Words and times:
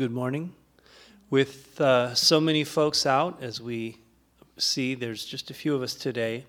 Good 0.00 0.12
morning. 0.12 0.54
With 1.28 1.78
uh, 1.78 2.14
so 2.14 2.40
many 2.40 2.64
folks 2.64 3.04
out, 3.04 3.42
as 3.42 3.60
we 3.60 3.98
see, 4.56 4.94
there's 4.94 5.26
just 5.26 5.50
a 5.50 5.52
few 5.52 5.74
of 5.74 5.82
us 5.82 5.94
today. 5.94 6.46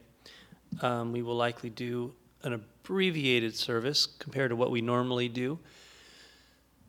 Um, 0.81 1.11
we 1.11 1.21
will 1.21 1.35
likely 1.35 1.69
do 1.69 2.13
an 2.43 2.53
abbreviated 2.53 3.53
service 3.53 4.05
compared 4.05 4.51
to 4.51 4.55
what 4.55 4.71
we 4.71 4.79
normally 4.79 5.27
do. 5.27 5.59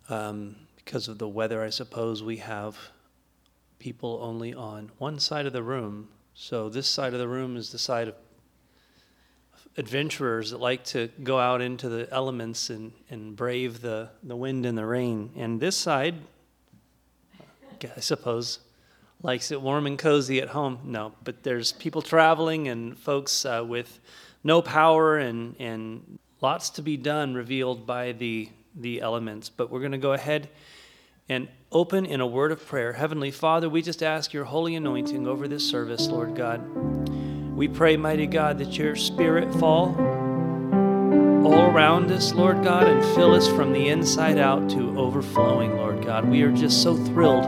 Um, 0.09 0.54
because 0.77 1.09
of 1.09 1.19
the 1.19 1.27
weather, 1.27 1.64
I 1.64 1.71
suppose 1.71 2.22
we 2.22 2.37
have 2.37 2.79
people 3.81 4.21
only 4.22 4.54
on 4.54 4.92
one 4.99 5.19
side 5.19 5.47
of 5.47 5.53
the 5.53 5.65
room. 5.65 6.10
So, 6.33 6.69
this 6.69 6.87
side 6.87 7.13
of 7.13 7.19
the 7.19 7.26
room 7.26 7.56
is 7.56 7.72
the 7.72 7.79
side 7.79 8.06
of 8.06 8.15
adventurers 9.76 10.53
that 10.53 10.60
like 10.60 10.85
to 10.85 11.08
go 11.24 11.40
out 11.40 11.60
into 11.60 11.88
the 11.88 12.06
elements 12.13 12.71
and, 12.71 12.92
and 13.10 13.35
brave 13.35 13.81
the, 13.81 14.10
the 14.22 14.37
wind 14.37 14.65
and 14.65 14.79
the 14.79 14.87
rain. 14.87 15.31
And 15.35 15.58
this 15.58 15.76
side, 15.76 16.15
I 17.84 18.01
suppose, 18.01 18.60
likes 19.22 19.50
it 19.50 19.60
warm 19.62 19.86
and 19.86 19.98
cozy 19.98 20.41
at 20.41 20.48
home. 20.48 20.80
No, 20.84 21.12
but 21.22 21.42
there's 21.42 21.72
people 21.72 22.02
traveling 22.02 22.68
and 22.68 22.98
folks 22.98 23.45
uh, 23.45 23.64
with 23.66 24.00
no 24.45 24.62
power 24.62 25.18
and, 25.18 25.55
and 25.58 26.18
lots 26.41 26.70
to 26.70 26.82
be 26.82 26.96
done 26.96 27.34
revealed 27.34 27.86
by 27.86 28.12
the, 28.12 28.48
the 28.74 29.00
elements. 29.00 29.48
But 29.48 29.70
we're 29.70 29.80
going 29.80 29.92
to 29.92 29.98
go 29.98 30.12
ahead 30.12 30.48
and 31.28 31.48
open 31.70 32.05
in 32.05 32.20
a 32.20 32.27
word 32.27 32.52
of 32.52 32.66
prayer. 32.66 32.92
Heavenly 32.92 33.30
Father, 33.30 33.68
we 33.68 33.80
just 33.80 34.02
ask 34.02 34.33
your 34.33 34.44
holy 34.44 34.74
anointing 34.74 35.27
over 35.27 35.46
this 35.46 35.69
service, 35.69 36.08
Lord 36.08 36.34
God. 36.34 36.60
We 37.56 37.69
pray, 37.69 37.96
mighty 37.96 38.27
God, 38.27 38.58
that 38.58 38.77
your 38.77 38.96
spirit 38.96 39.52
fall 39.55 39.94
all 41.46 41.62
around 41.62 42.10
us, 42.10 42.33
Lord 42.33 42.62
God, 42.62 42.86
and 42.86 43.05
fill 43.14 43.34
us 43.34 43.46
from 43.48 43.72
the 43.72 43.88
inside 43.88 44.38
out 44.38 44.69
to 44.70 44.98
overflowing, 44.98 45.77
Lord 45.77 45.91
God. 46.05 46.29
We 46.29 46.42
are 46.42 46.52
just 46.52 46.83
so 46.83 46.97
thrilled 46.97 47.45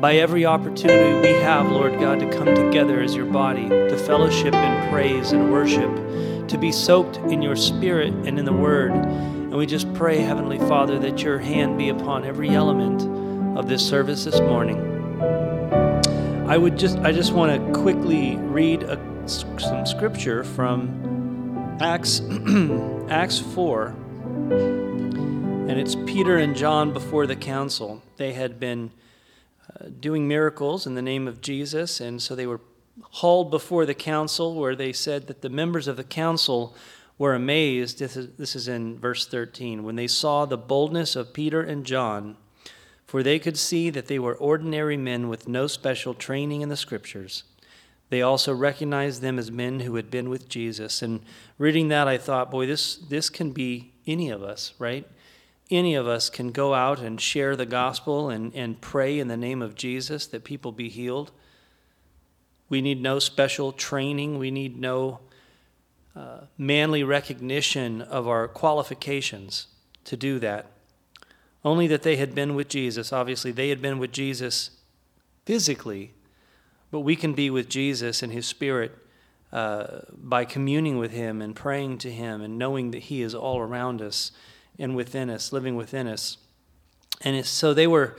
by 0.00 0.16
every 0.16 0.44
opportunity 0.44 1.20
we 1.20 1.34
have, 1.42 1.70
Lord 1.70 1.98
God, 1.98 2.20
to 2.20 2.30
come 2.30 2.54
together 2.54 3.00
as 3.00 3.14
your 3.14 3.26
body, 3.26 3.68
to 3.68 3.96
fellowship 3.96 4.54
in 4.54 4.90
praise 4.90 5.32
and 5.32 5.50
worship, 5.50 6.48
to 6.48 6.58
be 6.58 6.70
soaked 6.70 7.16
in 7.16 7.42
your 7.42 7.56
spirit 7.56 8.12
and 8.12 8.38
in 8.38 8.44
the 8.44 8.52
word. 8.52 8.92
And 8.92 9.56
we 9.56 9.66
just 9.66 9.92
pray, 9.94 10.18
Heavenly 10.18 10.58
Father, 10.58 10.98
that 10.98 11.22
your 11.22 11.38
hand 11.38 11.78
be 11.78 11.88
upon 11.88 12.24
every 12.24 12.50
element 12.50 13.02
of 13.58 13.68
this 13.68 13.86
service 13.86 14.24
this 14.24 14.40
morning. 14.40 14.96
I 16.46 16.56
would 16.58 16.78
just 16.78 16.98
I 16.98 17.10
just 17.10 17.32
want 17.32 17.52
to 17.52 17.80
quickly 17.80 18.36
read 18.36 18.84
a, 18.84 19.00
some 19.26 19.86
scripture 19.86 20.44
from 20.44 21.78
Acts 21.80 22.20
Acts 23.08 23.38
4 23.40 23.94
and 25.68 25.80
it's 25.80 25.96
Peter 26.06 26.36
and 26.36 26.54
John 26.54 26.92
before 26.92 27.26
the 27.26 27.34
council. 27.34 28.00
They 28.18 28.34
had 28.34 28.60
been 28.60 28.92
uh, 29.68 29.86
doing 29.98 30.28
miracles 30.28 30.86
in 30.86 30.94
the 30.94 31.02
name 31.02 31.26
of 31.26 31.40
Jesus 31.40 32.00
and 32.00 32.22
so 32.22 32.36
they 32.36 32.46
were 32.46 32.60
hauled 33.02 33.50
before 33.50 33.84
the 33.84 33.94
council 33.94 34.54
where 34.54 34.76
they 34.76 34.92
said 34.92 35.26
that 35.26 35.42
the 35.42 35.48
members 35.48 35.88
of 35.88 35.96
the 35.96 36.04
council 36.04 36.76
were 37.18 37.34
amazed 37.34 37.98
this 37.98 38.16
is, 38.16 38.28
this 38.38 38.54
is 38.54 38.68
in 38.68 38.96
verse 38.98 39.26
13 39.26 39.82
when 39.82 39.96
they 39.96 40.06
saw 40.06 40.44
the 40.44 40.56
boldness 40.56 41.16
of 41.16 41.32
Peter 41.32 41.60
and 41.60 41.84
John 41.84 42.36
for 43.04 43.24
they 43.24 43.40
could 43.40 43.58
see 43.58 43.90
that 43.90 44.06
they 44.06 44.20
were 44.20 44.36
ordinary 44.36 44.96
men 44.96 45.28
with 45.28 45.48
no 45.48 45.66
special 45.66 46.14
training 46.14 46.60
in 46.60 46.68
the 46.68 46.76
scriptures. 46.76 47.42
They 48.08 48.22
also 48.22 48.54
recognized 48.54 49.20
them 49.20 49.38
as 49.38 49.50
men 49.50 49.80
who 49.80 49.96
had 49.96 50.10
been 50.10 50.28
with 50.28 50.48
Jesus. 50.48 51.02
And 51.02 51.20
reading 51.58 51.88
that, 51.88 52.06
I 52.06 52.18
thought, 52.18 52.50
boy, 52.50 52.66
this, 52.66 52.96
this 52.96 53.30
can 53.30 53.50
be 53.50 53.92
any 54.06 54.30
of 54.30 54.42
us, 54.42 54.74
right? 54.78 55.06
Any 55.70 55.94
of 55.94 56.06
us 56.06 56.30
can 56.30 56.52
go 56.52 56.74
out 56.74 57.00
and 57.00 57.20
share 57.20 57.56
the 57.56 57.66
gospel 57.66 58.30
and, 58.30 58.54
and 58.54 58.80
pray 58.80 59.18
in 59.18 59.28
the 59.28 59.36
name 59.36 59.62
of 59.62 59.74
Jesus 59.74 60.26
that 60.28 60.44
people 60.44 60.70
be 60.70 60.88
healed. 60.88 61.32
We 62.68 62.80
need 62.80 63.00
no 63.00 63.18
special 63.18 63.72
training, 63.72 64.38
we 64.38 64.50
need 64.50 64.78
no 64.78 65.20
uh, 66.14 66.42
manly 66.56 67.02
recognition 67.02 68.00
of 68.00 68.28
our 68.28 68.48
qualifications 68.48 69.66
to 70.04 70.16
do 70.16 70.38
that. 70.38 70.66
Only 71.64 71.88
that 71.88 72.02
they 72.02 72.16
had 72.16 72.34
been 72.34 72.54
with 72.54 72.68
Jesus. 72.68 73.12
Obviously, 73.12 73.50
they 73.50 73.70
had 73.70 73.82
been 73.82 73.98
with 73.98 74.12
Jesus 74.12 74.70
physically, 75.44 76.12
but 76.90 77.00
we 77.00 77.16
can 77.16 77.34
be 77.34 77.50
with 77.50 77.68
Jesus 77.68 78.22
and 78.22 78.32
his 78.32 78.46
spirit 78.46 78.96
uh, 79.52 80.02
by 80.12 80.44
communing 80.44 80.98
with 80.98 81.10
him 81.10 81.42
and 81.42 81.56
praying 81.56 81.98
to 81.98 82.10
him 82.10 82.40
and 82.40 82.56
knowing 82.56 82.92
that 82.92 83.04
he 83.04 83.22
is 83.22 83.34
all 83.34 83.58
around 83.58 84.00
us 84.00 84.30
and 84.78 84.96
within 84.96 85.30
us, 85.30 85.52
living 85.52 85.76
within 85.76 86.06
us. 86.06 86.38
And 87.22 87.44
so 87.44 87.72
they 87.72 87.86
were 87.86 88.16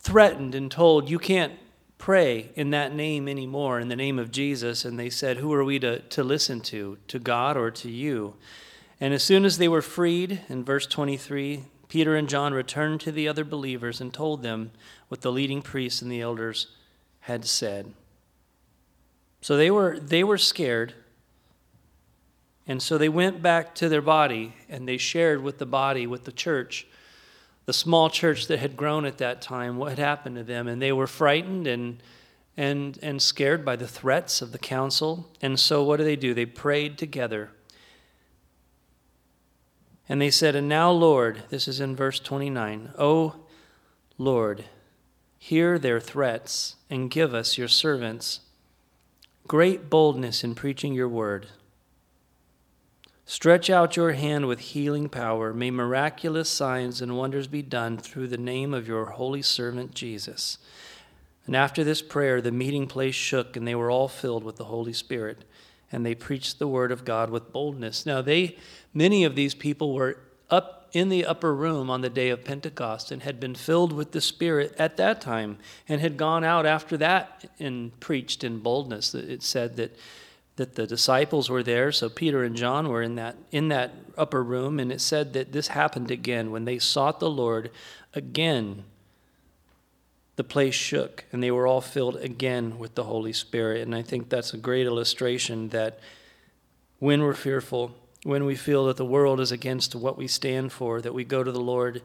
threatened 0.00 0.54
and 0.54 0.70
told, 0.70 1.08
You 1.08 1.18
can't 1.18 1.54
pray 1.98 2.50
in 2.54 2.70
that 2.70 2.94
name 2.94 3.28
anymore, 3.28 3.80
in 3.80 3.88
the 3.88 3.96
name 3.96 4.18
of 4.18 4.30
Jesus. 4.30 4.84
And 4.84 4.98
they 4.98 5.10
said, 5.10 5.38
Who 5.38 5.52
are 5.52 5.64
we 5.64 5.78
to, 5.80 6.00
to 6.00 6.22
listen 6.22 6.60
to, 6.62 6.98
to 7.08 7.18
God 7.18 7.56
or 7.56 7.70
to 7.70 7.90
you? 7.90 8.34
And 9.00 9.12
as 9.12 9.22
soon 9.22 9.44
as 9.44 9.58
they 9.58 9.68
were 9.68 9.82
freed, 9.82 10.40
in 10.48 10.64
verse 10.64 10.86
23, 10.86 11.64
Peter 11.88 12.16
and 12.16 12.28
John 12.28 12.54
returned 12.54 13.00
to 13.02 13.12
the 13.12 13.28
other 13.28 13.44
believers 13.44 14.00
and 14.00 14.12
told 14.12 14.42
them 14.42 14.72
what 15.08 15.20
the 15.20 15.32
leading 15.32 15.62
priests 15.62 16.02
and 16.02 16.10
the 16.10 16.20
elders 16.20 16.68
had 17.20 17.44
said. 17.44 17.92
So 19.40 19.56
they 19.56 19.70
were, 19.70 19.98
they 19.98 20.24
were 20.24 20.38
scared. 20.38 20.94
And 22.66 22.82
so 22.82 22.98
they 22.98 23.08
went 23.08 23.42
back 23.42 23.74
to 23.76 23.88
their 23.88 24.02
body 24.02 24.54
and 24.68 24.88
they 24.88 24.96
shared 24.96 25.42
with 25.42 25.58
the 25.58 25.66
body, 25.66 26.06
with 26.06 26.24
the 26.24 26.32
church, 26.32 26.86
the 27.64 27.72
small 27.72 28.10
church 28.10 28.48
that 28.48 28.58
had 28.58 28.76
grown 28.76 29.04
at 29.04 29.18
that 29.18 29.40
time, 29.40 29.76
what 29.76 29.90
had 29.90 29.98
happened 29.98 30.36
to 30.36 30.44
them. 30.44 30.66
And 30.66 30.82
they 30.82 30.92
were 30.92 31.06
frightened 31.06 31.66
and, 31.66 32.02
and, 32.56 32.98
and 33.02 33.22
scared 33.22 33.64
by 33.64 33.76
the 33.76 33.86
threats 33.86 34.42
of 34.42 34.52
the 34.52 34.58
council. 34.58 35.28
And 35.40 35.60
so 35.60 35.84
what 35.84 35.98
do 35.98 36.04
they 36.04 36.16
do? 36.16 36.34
They 36.34 36.46
prayed 36.46 36.98
together 36.98 37.50
and 40.08 40.20
they 40.20 40.30
said, 40.30 40.54
And 40.54 40.68
now, 40.68 40.90
Lord, 40.90 41.44
this 41.48 41.66
is 41.66 41.80
in 41.80 41.96
verse 41.96 42.20
29, 42.20 42.92
O 42.98 43.34
Lord, 44.18 44.64
hear 45.38 45.78
their 45.78 46.00
threats 46.00 46.76
and 46.88 47.10
give 47.10 47.34
us, 47.34 47.58
your 47.58 47.68
servants, 47.68 48.40
great 49.46 49.90
boldness 49.90 50.44
in 50.44 50.54
preaching 50.54 50.94
your 50.94 51.08
word. 51.08 51.48
Stretch 53.26 53.68
out 53.68 53.96
your 53.96 54.12
hand 54.12 54.46
with 54.46 54.60
healing 54.60 55.08
power. 55.08 55.52
May 55.52 55.70
miraculous 55.70 56.48
signs 56.48 57.02
and 57.02 57.18
wonders 57.18 57.48
be 57.48 57.62
done 57.62 57.98
through 57.98 58.28
the 58.28 58.38
name 58.38 58.72
of 58.72 58.86
your 58.86 59.06
holy 59.06 59.42
servant 59.42 59.94
Jesus. 59.94 60.58
And 61.44 61.54
after 61.54 61.84
this 61.84 62.02
prayer, 62.02 62.40
the 62.40 62.52
meeting 62.52 62.86
place 62.86 63.14
shook, 63.14 63.56
and 63.56 63.66
they 63.66 63.74
were 63.74 63.90
all 63.90 64.08
filled 64.08 64.44
with 64.44 64.56
the 64.56 64.64
Holy 64.64 64.92
Spirit, 64.92 65.44
and 65.92 66.06
they 66.06 66.14
preached 66.14 66.58
the 66.58 66.68
word 66.68 66.90
of 66.90 67.04
God 67.04 67.30
with 67.30 67.52
boldness. 67.52 68.06
Now, 68.06 68.22
they 68.22 68.56
Many 68.96 69.24
of 69.24 69.34
these 69.34 69.54
people 69.54 69.92
were 69.92 70.16
up 70.48 70.88
in 70.94 71.10
the 71.10 71.26
upper 71.26 71.54
room 71.54 71.90
on 71.90 72.00
the 72.00 72.08
day 72.08 72.30
of 72.30 72.46
Pentecost 72.46 73.12
and 73.12 73.22
had 73.22 73.38
been 73.38 73.54
filled 73.54 73.92
with 73.92 74.12
the 74.12 74.22
Spirit 74.22 74.74
at 74.78 74.96
that 74.96 75.20
time 75.20 75.58
and 75.86 76.00
had 76.00 76.16
gone 76.16 76.44
out 76.44 76.64
after 76.64 76.96
that 76.96 77.44
and 77.58 78.00
preached 78.00 78.42
in 78.42 78.60
boldness. 78.60 79.14
It 79.14 79.42
said 79.42 79.76
that 79.76 79.94
that 80.56 80.74
the 80.74 80.86
disciples 80.86 81.50
were 81.50 81.62
there, 81.62 81.92
so 81.92 82.08
Peter 82.08 82.42
and 82.42 82.56
John 82.56 82.88
were 82.88 83.02
in 83.02 83.14
that 83.16 83.36
in 83.50 83.68
that 83.68 83.92
upper 84.16 84.42
room, 84.42 84.80
and 84.80 84.90
it 84.90 85.00
said 85.00 85.32
that 85.34 85.52
this 85.52 85.68
happened 85.68 86.10
again 86.10 86.50
when 86.50 86.64
they 86.64 86.78
sought 86.78 87.20
the 87.20 87.30
Lord 87.30 87.70
again. 88.14 88.84
The 90.36 90.44
place 90.44 90.74
shook, 90.74 91.24
and 91.32 91.42
they 91.42 91.50
were 91.50 91.66
all 91.66 91.80
filled 91.80 92.16
again 92.16 92.78
with 92.78 92.94
the 92.94 93.04
Holy 93.04 93.32
Spirit. 93.32 93.80
And 93.82 93.94
I 93.94 94.02
think 94.02 94.28
that's 94.28 94.52
a 94.52 94.58
great 94.58 94.84
illustration 94.84 95.70
that 95.70 95.98
when 96.98 97.22
we're 97.22 97.32
fearful, 97.32 97.94
when 98.22 98.44
we 98.44 98.54
feel 98.54 98.86
that 98.86 98.98
the 98.98 99.04
world 99.04 99.40
is 99.40 99.50
against 99.50 99.94
what 99.94 100.18
we 100.18 100.26
stand 100.26 100.72
for, 100.72 101.00
that 101.00 101.14
we 101.14 101.24
go 101.24 101.42
to 101.42 101.52
the 101.52 101.60
Lord 101.60 102.02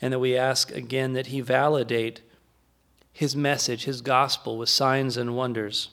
and 0.00 0.12
that 0.12 0.18
we 0.18 0.36
ask 0.36 0.70
again 0.70 1.12
that 1.12 1.26
He 1.26 1.40
validate 1.40 2.22
His 3.12 3.36
message, 3.36 3.84
His 3.84 4.00
gospel 4.00 4.56
with 4.56 4.68
signs 4.68 5.16
and 5.16 5.36
wonders, 5.36 5.90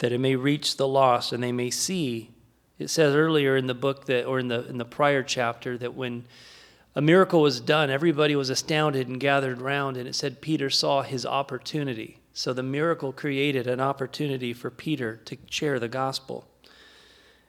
that 0.00 0.12
it 0.12 0.18
may 0.18 0.34
reach 0.34 0.76
the 0.76 0.88
lost 0.88 1.32
and 1.32 1.42
they 1.42 1.52
may 1.52 1.70
see. 1.70 2.30
It 2.78 2.88
says 2.88 3.14
earlier 3.14 3.56
in 3.56 3.66
the 3.66 3.74
book 3.74 4.06
that, 4.06 4.24
or 4.24 4.38
in 4.38 4.48
the, 4.48 4.66
in 4.66 4.78
the 4.78 4.84
prior 4.84 5.22
chapter, 5.22 5.78
that 5.78 5.94
when 5.94 6.24
a 6.94 7.00
miracle 7.00 7.40
was 7.40 7.60
done, 7.60 7.88
everybody 7.90 8.34
was 8.34 8.50
astounded 8.50 9.06
and 9.06 9.20
gathered 9.20 9.60
round, 9.60 9.96
and 9.96 10.08
it 10.08 10.14
said 10.14 10.40
Peter 10.40 10.68
saw 10.68 11.02
his 11.02 11.24
opportunity. 11.24 12.18
So 12.32 12.52
the 12.52 12.62
miracle 12.62 13.12
created 13.12 13.66
an 13.66 13.80
opportunity 13.80 14.52
for 14.52 14.70
Peter 14.70 15.16
to 15.26 15.36
share 15.48 15.78
the 15.78 15.88
gospel. 15.88 16.48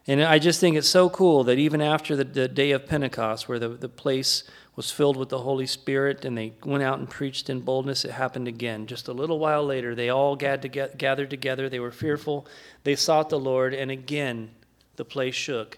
And 0.06 0.22
I 0.22 0.40
just 0.40 0.60
think 0.60 0.76
it's 0.76 0.88
so 0.90 1.10
cool 1.10 1.44
that 1.46 1.58
even 1.58 1.82
after 1.82 2.16
the, 2.16 2.24
the 2.24 2.48
day 2.48 2.72
of 2.72 2.88
Pentecost, 2.88 3.48
where 3.48 3.60
the, 3.60 3.70
the 3.70 3.90
place 3.90 4.44
was 4.76 4.90
filled 4.90 5.18
with 5.18 5.30
the 5.30 5.40
Holy 5.40 5.68
Spirit 5.68 6.24
and 6.24 6.38
they 6.38 6.54
went 6.64 6.82
out 6.82 6.98
and 6.98 7.10
preached 7.10 7.50
in 7.50 7.60
boldness, 7.60 8.06
it 8.06 8.12
happened 8.12 8.48
again. 8.48 8.88
Just 8.88 9.08
a 9.08 9.14
little 9.14 9.38
while 9.38 9.66
later, 9.66 9.94
they 9.96 10.10
all 10.10 10.36
gathered 10.36 11.30
together. 11.30 11.70
They 11.70 11.80
were 11.80 11.92
fearful. 11.92 12.48
They 12.84 12.96
sought 12.96 13.30
the 13.30 13.40
Lord, 13.40 13.74
and 13.74 13.92
again, 13.92 14.52
the 14.96 15.06
place 15.06 15.36
shook. 15.36 15.78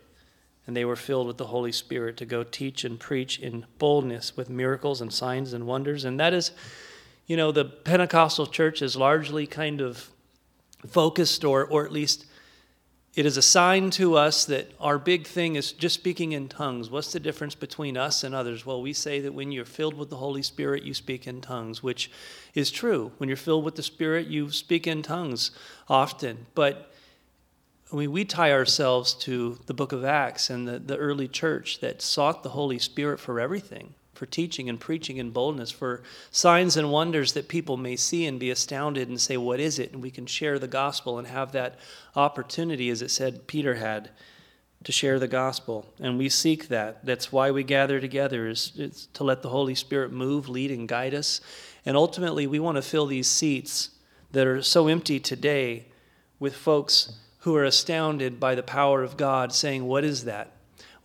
and 0.65 0.75
they 0.75 0.85
were 0.85 0.95
filled 0.95 1.27
with 1.27 1.37
the 1.37 1.47
Holy 1.47 1.71
Spirit 1.71 2.17
to 2.17 2.25
go 2.25 2.43
teach 2.43 2.85
and 2.85 2.99
preach 2.99 3.39
in 3.39 3.65
boldness 3.79 4.37
with 4.37 4.49
miracles 4.49 5.01
and 5.01 5.11
signs 5.11 5.53
and 5.53 5.67
wonders. 5.67 6.05
And 6.05 6.19
that 6.19 6.33
is, 6.33 6.51
you 7.27 7.35
know, 7.35 7.51
the 7.51 7.65
Pentecostal 7.65 8.47
church 8.47 8.81
is 8.81 8.95
largely 8.95 9.45
kind 9.45 9.81
of 9.81 10.09
focused, 10.87 11.43
or, 11.43 11.65
or 11.65 11.85
at 11.85 11.91
least 11.91 12.25
it 13.15 13.27
is 13.27 13.37
a 13.37 13.43
sign 13.43 13.91
to 13.91 14.15
us 14.15 14.45
that 14.45 14.71
our 14.79 14.97
big 14.97 15.27
thing 15.27 15.55
is 15.55 15.71
just 15.71 15.93
speaking 15.93 16.31
in 16.31 16.49
tongues. 16.49 16.89
What's 16.89 17.11
the 17.11 17.19
difference 17.19 17.53
between 17.53 17.95
us 17.95 18.23
and 18.23 18.33
others? 18.33 18.65
Well, 18.65 18.81
we 18.81 18.91
say 18.93 19.19
that 19.19 19.33
when 19.33 19.51
you're 19.51 19.65
filled 19.65 19.93
with 19.93 20.09
the 20.09 20.15
Holy 20.15 20.41
Spirit, 20.41 20.81
you 20.81 20.95
speak 20.95 21.27
in 21.27 21.39
tongues, 21.39 21.83
which 21.83 22.09
is 22.55 22.71
true. 22.71 23.11
When 23.17 23.29
you're 23.29 23.37
filled 23.37 23.65
with 23.65 23.75
the 23.75 23.83
Spirit, 23.83 24.27
you 24.27 24.49
speak 24.49 24.87
in 24.87 25.03
tongues 25.03 25.51
often. 25.87 26.47
But 26.55 26.91
I 27.91 27.97
mean, 27.97 28.11
we 28.11 28.25
tie 28.25 28.51
ourselves 28.51 29.13
to 29.15 29.59
the 29.67 29.75
book 29.75 29.91
of 29.91 30.03
Acts 30.03 30.49
and 30.49 30.67
the, 30.67 30.79
the 30.79 30.97
early 30.97 31.27
church 31.27 31.81
that 31.81 32.01
sought 32.01 32.41
the 32.41 32.49
Holy 32.49 32.79
Spirit 32.79 33.19
for 33.19 33.39
everything 33.39 33.93
for 34.23 34.27
teaching 34.27 34.69
and 34.69 34.79
preaching 34.79 35.17
in 35.17 35.31
boldness, 35.31 35.69
for 35.69 36.01
signs 36.31 36.77
and 36.77 36.89
wonders 36.89 37.33
that 37.33 37.49
people 37.49 37.75
may 37.75 37.97
see 37.97 38.25
and 38.25 38.39
be 38.39 38.49
astounded 38.51 39.09
and 39.09 39.19
say, 39.19 39.35
What 39.35 39.59
is 39.59 39.79
it? 39.79 39.91
And 39.91 40.01
we 40.01 40.11
can 40.11 40.25
share 40.25 40.57
the 40.57 40.65
gospel 40.65 41.19
and 41.19 41.27
have 41.27 41.51
that 41.51 41.75
opportunity, 42.15 42.89
as 42.89 43.01
it 43.01 43.11
said 43.11 43.47
Peter 43.47 43.75
had, 43.75 44.11
to 44.85 44.93
share 44.93 45.19
the 45.19 45.27
gospel. 45.27 45.93
And 45.99 46.17
we 46.17 46.29
seek 46.29 46.69
that. 46.69 47.05
That's 47.05 47.33
why 47.33 47.51
we 47.51 47.65
gather 47.65 47.99
together, 47.99 48.47
is, 48.47 49.09
to 49.11 49.25
let 49.25 49.41
the 49.41 49.49
Holy 49.49 49.75
Spirit 49.75 50.13
move, 50.13 50.47
lead, 50.47 50.71
and 50.71 50.87
guide 50.87 51.13
us. 51.13 51.41
And 51.85 51.97
ultimately, 51.97 52.47
we 52.47 52.61
want 52.61 52.77
to 52.77 52.81
fill 52.81 53.07
these 53.07 53.27
seats 53.27 53.89
that 54.31 54.47
are 54.47 54.61
so 54.61 54.87
empty 54.87 55.19
today 55.19 55.87
with 56.39 56.55
folks 56.55 57.19
who 57.39 57.57
are 57.57 57.65
astounded 57.65 58.39
by 58.39 58.55
the 58.55 58.63
power 58.63 59.03
of 59.03 59.17
God, 59.17 59.51
saying, 59.51 59.83
What 59.83 60.05
is 60.05 60.23
that? 60.23 60.53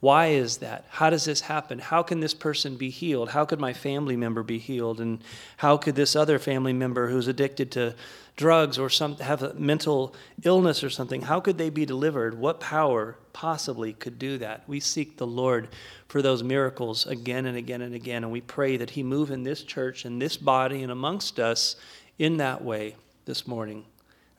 Why 0.01 0.29
is 0.29 0.59
that? 0.59 0.85
How 0.91 1.11
does 1.11 1.25
this 1.25 1.41
happen? 1.41 1.81
How 1.81 2.05
can 2.05 2.21
this 2.21 2.35
person 2.35 2.77
be 2.77 2.89
healed? 2.89 3.31
How 3.31 3.45
could 3.45 3.59
my 3.59 3.73
family 3.73 4.17
member 4.17 4.45
be 4.45 4.59
healed? 4.59 5.01
And 5.01 5.23
how 5.57 5.77
could 5.77 5.97
this 5.97 6.15
other 6.15 6.39
family 6.39 6.73
member 6.73 7.09
who's 7.09 7.27
addicted 7.27 7.73
to 7.73 7.97
drugs 8.39 8.79
or 8.79 8.89
some 8.89 9.17
have 9.17 9.43
a 9.43 9.53
mental 9.55 10.15
illness 10.45 10.83
or 10.83 10.89
something, 10.89 11.23
how 11.23 11.41
could 11.41 11.59
they 11.59 11.69
be 11.69 11.85
delivered? 11.85 12.39
What 12.39 12.61
power 12.61 13.17
possibly 13.33 13.93
could 13.93 14.19
do 14.19 14.39
that? 14.39 14.63
We 14.67 14.81
seek 14.81 15.17
the 15.17 15.27
Lord 15.27 15.69
for 16.07 16.23
those 16.23 16.43
miracles 16.43 17.05
again 17.07 17.47
and 17.47 17.59
again 17.59 17.83
and 17.83 17.95
again, 17.95 18.23
and 18.23 18.33
we 18.33 18.41
pray 18.41 18.77
that 18.79 18.91
He 18.91 19.03
move 19.03 19.33
in 19.33 19.43
this 19.43 19.63
church 19.65 20.05
and 20.05 20.23
this 20.23 20.37
body 20.37 20.83
and 20.83 20.93
amongst 20.93 21.39
us 21.41 21.75
in 22.19 22.37
that 22.39 22.65
way 22.65 22.95
this 23.25 23.47
morning. 23.47 23.85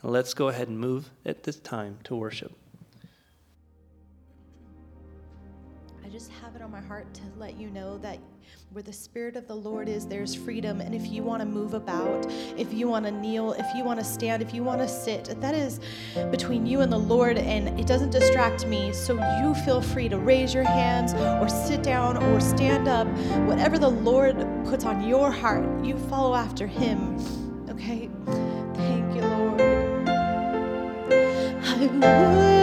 And 0.02 0.12
let's 0.12 0.34
go 0.34 0.48
ahead 0.48 0.70
and 0.70 0.80
move 0.80 1.10
at 1.26 1.44
this 1.44 1.58
time 1.58 1.98
to 2.06 2.16
worship. 2.16 2.59
I 6.10 6.12
just 6.12 6.32
have 6.42 6.56
it 6.56 6.64
on 6.64 6.72
my 6.72 6.82
heart 6.82 7.14
to 7.14 7.22
let 7.38 7.56
you 7.56 7.70
know 7.70 8.00
that 8.00 8.18
where 8.72 8.82
the 8.82 8.92
Spirit 8.92 9.36
of 9.36 9.48
the 9.48 9.54
Lord 9.54 9.88
is, 9.88 10.08
there's 10.08 10.34
freedom. 10.34 10.82
And 10.82 10.96
if 10.96 11.06
you 11.06 11.22
want 11.22 11.42
to 11.42 11.46
move 11.46 11.76
about, 11.76 12.26
if 12.58 12.74
you 12.74 12.88
want 12.88 13.06
to 13.06 13.12
kneel, 13.12 13.54
if 13.54 13.68
you 13.76 13.84
want 13.84 14.00
to 14.00 14.06
stand, 14.06 14.42
if 14.42 14.52
you 14.52 14.64
want 14.64 14.82
to 14.82 14.88
sit, 14.88 15.40
that 15.40 15.54
is 15.54 15.80
between 16.32 16.66
you 16.66 16.82
and 16.82 16.92
the 16.92 16.98
Lord, 16.98 17.38
and 17.38 17.80
it 17.80 17.86
doesn't 17.86 18.10
distract 18.10 18.66
me. 18.66 18.92
So 18.92 19.14
you 19.40 19.54
feel 19.64 19.84
free 19.84 20.10
to 20.10 20.18
raise 20.18 20.52
your 20.52 20.64
hands 20.64 21.14
or 21.14 21.48
sit 21.48 21.84
down 21.84 22.18
or 22.18 22.42
stand 22.42 22.88
up. 22.88 23.06
Whatever 23.48 23.78
the 23.78 23.90
Lord 23.90 24.36
puts 24.66 24.86
on 24.86 25.08
your 25.08 25.30
heart, 25.30 25.86
you 25.86 25.96
follow 26.10 26.34
after 26.34 26.66
Him. 26.66 27.20
Okay? 27.70 28.10
Thank 28.74 29.16
you, 29.16 29.22
Lord. 29.22 29.62
I 31.62 31.86
worship 31.86 32.59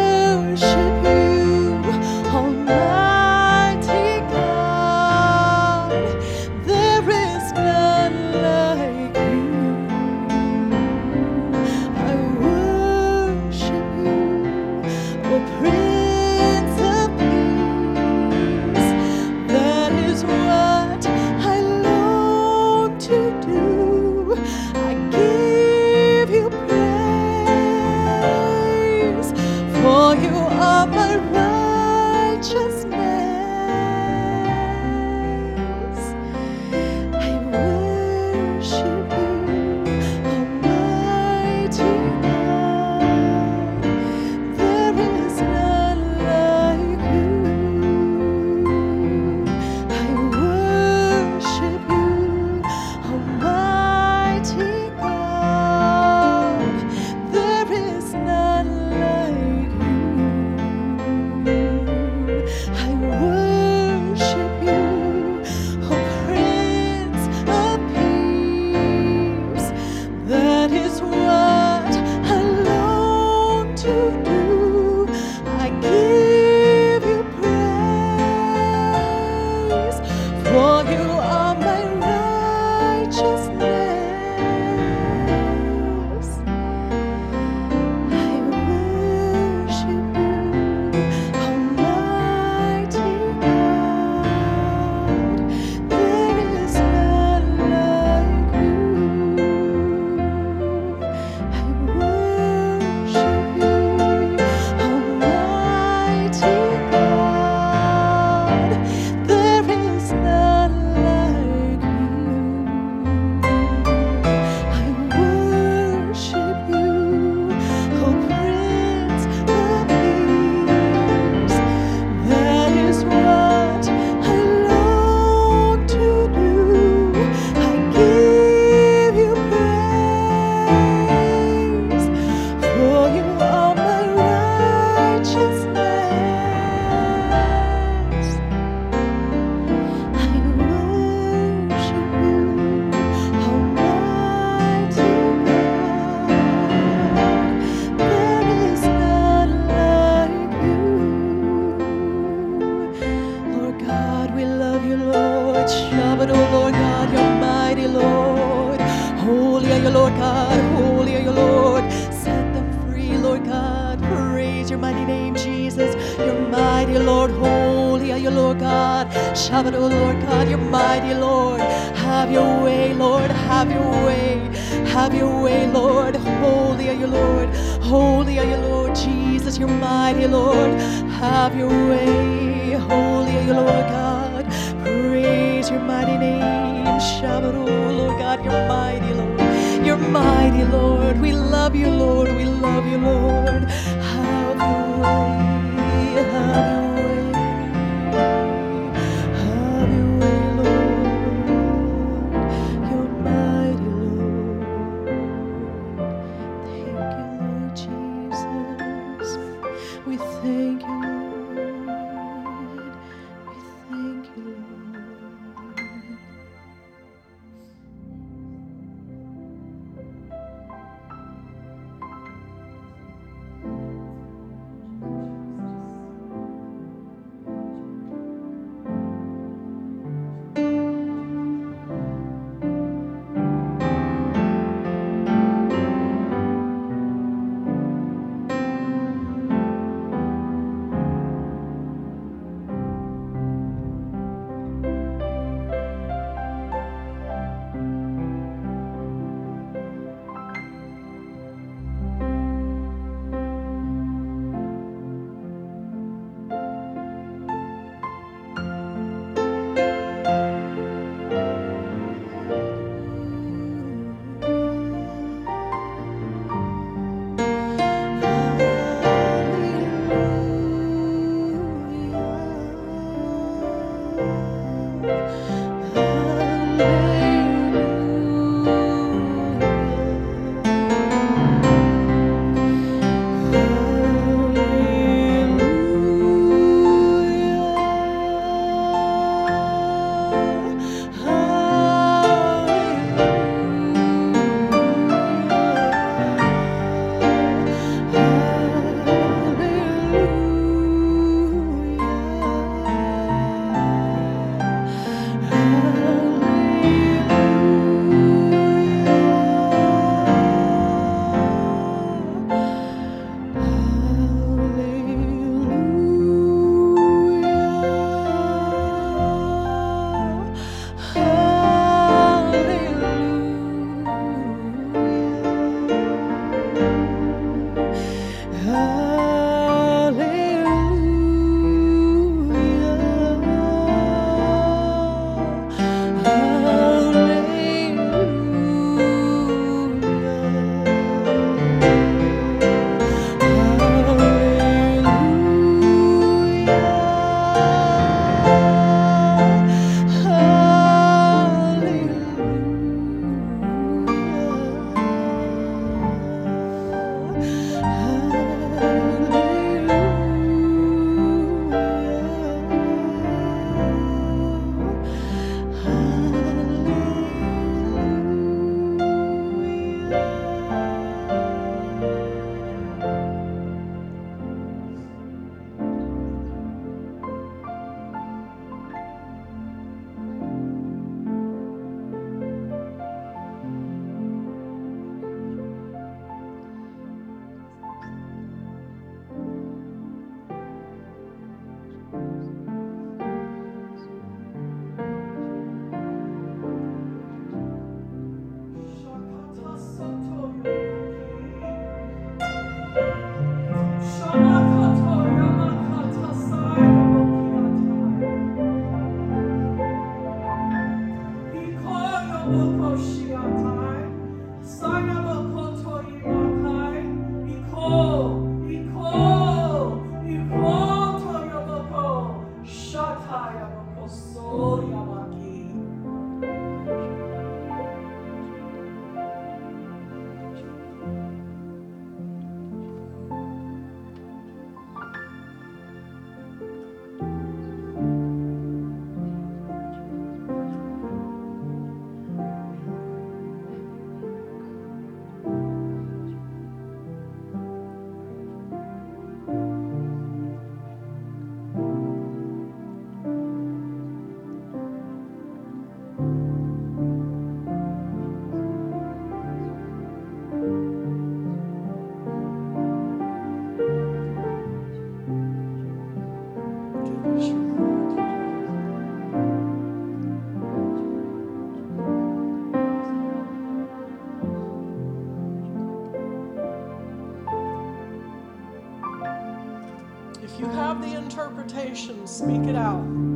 have 480.87 481.02
the 481.02 481.16
interpretation, 481.19 482.25
speak 482.28 482.62
it 482.62 482.76
out. 482.76 483.36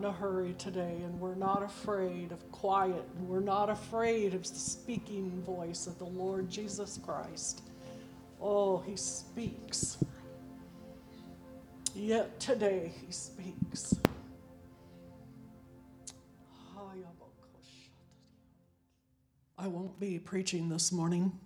In 0.00 0.06
a 0.06 0.12
hurry 0.12 0.54
today, 0.56 0.96
and 1.04 1.20
we're 1.20 1.34
not 1.34 1.62
afraid 1.62 2.32
of 2.32 2.50
quiet, 2.52 3.04
and 3.18 3.28
we're 3.28 3.38
not 3.38 3.68
afraid 3.68 4.32
of 4.32 4.42
the 4.44 4.58
speaking 4.58 5.42
voice 5.42 5.86
of 5.86 5.98
the 5.98 6.06
Lord 6.06 6.48
Jesus 6.48 6.98
Christ. 7.04 7.60
Oh, 8.40 8.78
he 8.78 8.96
speaks. 8.96 9.98
Yet 11.94 12.40
today 12.40 12.92
he 13.04 13.12
speaks. 13.12 13.94
I 19.58 19.66
won't 19.66 20.00
be 20.00 20.18
preaching 20.18 20.70
this 20.70 20.90
morning 20.90 21.38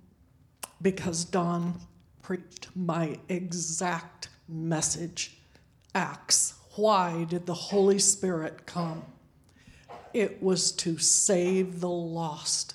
because 0.81 1.25
Don 1.25 1.81
preached 2.23 2.69
my 2.77 3.19
exact 3.29 4.29
message. 4.49 5.39
Acts. 5.97 6.55
Why 6.77 7.25
did 7.25 7.47
the 7.47 7.55
Holy 7.55 7.99
Spirit 7.99 8.67
come? 8.67 9.05
It 10.13 10.43
was 10.43 10.73
to 10.73 10.99
save 10.99 11.81
the 11.81 11.89
lost. 11.89 12.75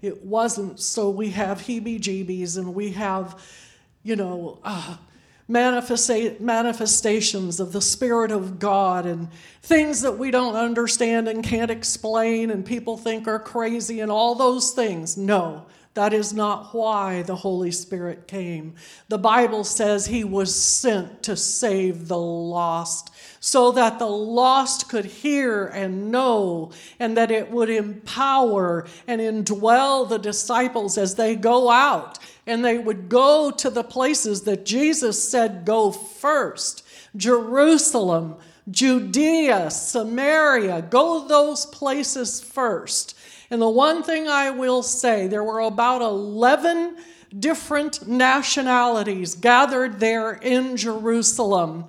It 0.00 0.24
wasn't 0.24 0.80
so 0.80 1.10
we 1.10 1.30
have 1.30 1.62
heebie 1.62 2.00
jeebies 2.00 2.56
and 2.56 2.74
we 2.74 2.92
have, 2.92 3.40
you 4.02 4.16
know, 4.16 4.58
uh, 4.64 4.96
manifesta- 5.48 6.40
manifestations 6.40 7.58
of 7.58 7.72
the 7.72 7.80
Spirit 7.80 8.30
of 8.30 8.58
God 8.58 9.06
and 9.06 9.28
things 9.62 10.02
that 10.02 10.18
we 10.18 10.30
don't 10.30 10.54
understand 10.54 11.26
and 11.26 11.42
can't 11.42 11.70
explain 11.70 12.50
and 12.50 12.64
people 12.64 12.96
think 12.96 13.26
are 13.26 13.38
crazy 13.38 14.00
and 14.00 14.10
all 14.10 14.34
those 14.34 14.70
things. 14.72 15.16
No, 15.16 15.66
that 15.94 16.12
is 16.12 16.32
not 16.32 16.74
why 16.74 17.22
the 17.22 17.36
Holy 17.36 17.70
Spirit 17.70 18.28
came. 18.28 18.74
The 19.08 19.18
Bible 19.18 19.64
says 19.64 20.06
he 20.06 20.24
was 20.24 20.54
sent 20.54 21.22
to 21.24 21.36
save 21.36 22.08
the 22.08 22.18
lost 22.18 23.10
so 23.40 23.72
that 23.72 23.98
the 23.98 24.06
lost 24.06 24.88
could 24.88 25.04
hear 25.04 25.66
and 25.66 26.10
know, 26.10 26.70
and 26.98 27.16
that 27.16 27.30
it 27.30 27.50
would 27.50 27.70
empower 27.70 28.86
and 29.06 29.20
indwell 29.20 30.08
the 30.08 30.18
disciples 30.18 30.98
as 30.98 31.16
they 31.16 31.34
go 31.34 31.70
out 31.70 32.18
and 32.46 32.64
they 32.64 32.78
would 32.78 33.08
go 33.08 33.50
to 33.50 33.68
the 33.68 33.84
places 33.84 34.42
that 34.42 34.64
Jesus 34.64 35.28
said 35.28 35.64
go 35.64 35.90
first 35.90 36.84
Jerusalem, 37.16 38.36
Judea, 38.70 39.70
Samaria. 39.70 40.82
Go 40.82 41.26
those 41.26 41.66
places 41.66 42.40
first. 42.40 43.17
And 43.50 43.62
the 43.62 43.68
one 43.68 44.02
thing 44.02 44.28
I 44.28 44.50
will 44.50 44.82
say, 44.82 45.26
there 45.26 45.44
were 45.44 45.60
about 45.60 46.02
11 46.02 46.96
different 47.38 48.06
nationalities 48.06 49.34
gathered 49.34 50.00
there 50.00 50.32
in 50.32 50.76
Jerusalem. 50.76 51.86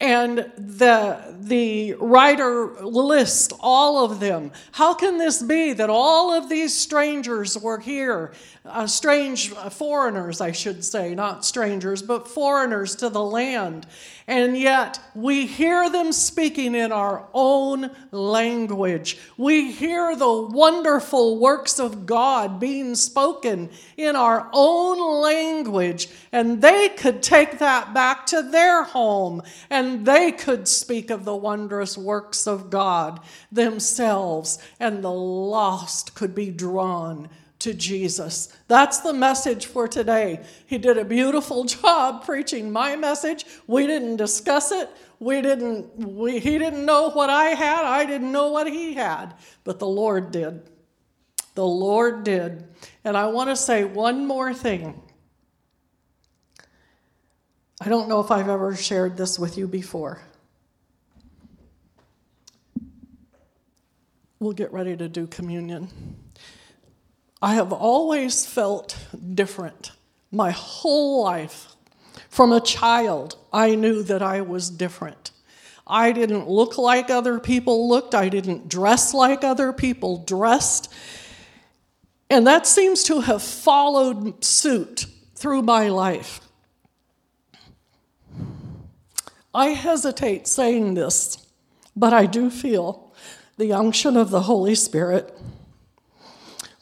And 0.00 0.52
the, 0.58 1.36
the 1.40 1.94
writer 1.94 2.66
lists 2.84 3.52
all 3.60 4.04
of 4.04 4.18
them. 4.20 4.50
How 4.72 4.92
can 4.92 5.18
this 5.18 5.42
be 5.42 5.72
that 5.72 5.88
all 5.88 6.32
of 6.32 6.48
these 6.48 6.76
strangers 6.76 7.56
were 7.56 7.78
here? 7.78 8.32
Uh, 8.64 8.86
strange 8.86 9.50
foreigners, 9.50 10.40
I 10.40 10.52
should 10.52 10.84
say, 10.84 11.14
not 11.14 11.44
strangers, 11.44 12.02
but 12.02 12.26
foreigners 12.26 12.96
to 12.96 13.08
the 13.08 13.22
land. 13.22 13.86
And 14.26 14.56
yet 14.56 14.98
we 15.14 15.46
hear 15.46 15.90
them 15.90 16.10
speaking 16.10 16.74
in 16.74 16.92
our 16.92 17.28
own 17.34 17.90
language. 18.10 19.18
We 19.36 19.70
hear 19.70 20.16
the 20.16 20.32
wonderful 20.32 21.38
works 21.38 21.78
of 21.78 22.06
God 22.06 22.58
being 22.58 22.94
spoken 22.94 23.68
in 23.98 24.16
our 24.16 24.48
own 24.54 25.22
language. 25.22 26.08
And 26.32 26.62
they 26.62 26.88
could 26.88 27.22
take 27.22 27.58
that 27.58 27.92
back 27.92 28.24
to 28.26 28.40
their 28.40 28.84
home 28.84 29.42
and 29.68 30.06
they 30.06 30.32
could 30.32 30.68
speak 30.68 31.10
of 31.10 31.26
the 31.26 31.36
wondrous 31.36 31.98
works 31.98 32.46
of 32.46 32.70
God 32.70 33.20
themselves, 33.52 34.58
and 34.80 35.04
the 35.04 35.10
lost 35.10 36.14
could 36.14 36.34
be 36.34 36.50
drawn 36.50 37.28
to 37.64 37.72
Jesus. 37.72 38.54
That's 38.68 39.00
the 39.00 39.14
message 39.14 39.64
for 39.66 39.88
today. 39.88 40.44
He 40.66 40.76
did 40.76 40.98
a 40.98 41.04
beautiful 41.04 41.64
job 41.64 42.24
preaching 42.24 42.70
my 42.70 42.94
message. 42.94 43.46
We 43.66 43.86
didn't 43.86 44.16
discuss 44.16 44.70
it. 44.70 44.90
We 45.18 45.40
didn't 45.40 45.96
we, 45.96 46.38
he 46.40 46.58
didn't 46.58 46.84
know 46.84 47.10
what 47.10 47.30
I 47.30 47.46
had. 47.46 47.86
I 47.86 48.04
didn't 48.04 48.30
know 48.30 48.50
what 48.50 48.66
he 48.66 48.92
had, 48.92 49.34
but 49.64 49.78
the 49.78 49.86
Lord 49.86 50.30
did. 50.30 50.68
The 51.54 51.64
Lord 51.64 52.22
did. 52.22 52.68
And 53.02 53.16
I 53.16 53.26
want 53.26 53.48
to 53.48 53.56
say 53.56 53.84
one 53.84 54.26
more 54.26 54.52
thing. 54.52 55.00
I 57.80 57.88
don't 57.88 58.08
know 58.10 58.20
if 58.20 58.30
I've 58.30 58.48
ever 58.48 58.76
shared 58.76 59.16
this 59.16 59.38
with 59.38 59.56
you 59.56 59.66
before. 59.66 60.20
We'll 64.38 64.52
get 64.52 64.70
ready 64.70 64.94
to 64.96 65.08
do 65.08 65.26
communion. 65.26 65.88
I 67.44 67.56
have 67.56 67.74
always 67.74 68.46
felt 68.46 68.96
different 69.34 69.92
my 70.32 70.50
whole 70.50 71.22
life. 71.22 71.76
From 72.30 72.52
a 72.52 72.60
child, 72.60 73.36
I 73.52 73.74
knew 73.74 74.02
that 74.04 74.22
I 74.22 74.40
was 74.40 74.70
different. 74.70 75.30
I 75.86 76.12
didn't 76.12 76.48
look 76.48 76.78
like 76.78 77.10
other 77.10 77.38
people 77.38 77.86
looked, 77.86 78.14
I 78.14 78.30
didn't 78.30 78.70
dress 78.70 79.12
like 79.12 79.44
other 79.44 79.74
people 79.74 80.24
dressed. 80.24 80.90
And 82.30 82.46
that 82.46 82.66
seems 82.66 83.04
to 83.04 83.20
have 83.20 83.42
followed 83.42 84.42
suit 84.42 85.04
through 85.34 85.60
my 85.60 85.90
life. 85.90 86.40
I 89.52 89.66
hesitate 89.66 90.48
saying 90.48 90.94
this, 90.94 91.46
but 91.94 92.14
I 92.14 92.24
do 92.24 92.48
feel 92.48 93.12
the 93.58 93.74
unction 93.74 94.16
of 94.16 94.30
the 94.30 94.44
Holy 94.44 94.74
Spirit. 94.74 95.38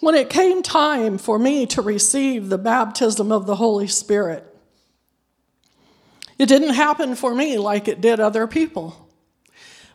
When 0.02 0.16
it 0.16 0.30
came 0.30 0.64
time 0.64 1.16
for 1.16 1.38
me 1.38 1.64
to 1.66 1.80
receive 1.80 2.48
the 2.48 2.58
baptism 2.58 3.30
of 3.30 3.46
the 3.46 3.54
Holy 3.54 3.86
Spirit, 3.86 4.44
it 6.40 6.46
didn't 6.46 6.74
happen 6.74 7.14
for 7.14 7.32
me 7.32 7.56
like 7.56 7.86
it 7.86 8.00
did 8.00 8.18
other 8.18 8.48
people. 8.48 9.08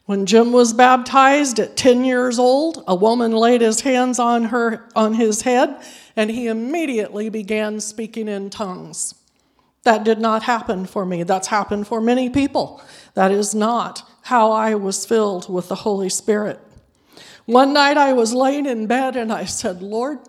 When 0.06 0.26
Jim 0.26 0.54
was 0.54 0.72
baptized 0.72 1.60
at 1.60 1.76
10 1.76 2.06
years 2.06 2.40
old, 2.40 2.86
a 2.88 2.96
woman 2.96 3.34
laid 3.34 3.60
his 3.60 3.82
hands 3.82 4.18
on 4.18 4.46
her 4.46 4.88
on 4.96 5.16
his 5.16 5.42
head 5.42 5.76
and 6.16 6.32
he 6.32 6.48
immediately 6.48 7.28
began 7.28 7.82
speaking 7.82 8.30
in 8.30 8.50
tongues. 8.50 9.14
That 9.84 10.06
did 10.06 10.20
not 10.20 10.44
happen 10.44 10.86
for 10.86 11.06
me. 11.06 11.24
That's 11.24 11.50
happened 11.50 11.86
for 11.86 12.00
many 12.00 12.30
people. 12.30 12.82
That 13.16 13.32
is 13.32 13.54
not 13.54 14.10
how 14.22 14.54
I 14.54 14.74
was 14.76 15.06
filled 15.06 15.52
with 15.54 15.68
the 15.68 15.76
Holy 15.76 16.08
Spirit. 16.08 16.62
One 17.48 17.72
night 17.72 17.98
I 17.98 18.12
was 18.12 18.34
laying 18.34 18.66
in 18.66 18.88
bed 18.88 19.16
and 19.16 19.32
I 19.32 19.46
said, 19.46 19.82
Lord, 19.82 20.20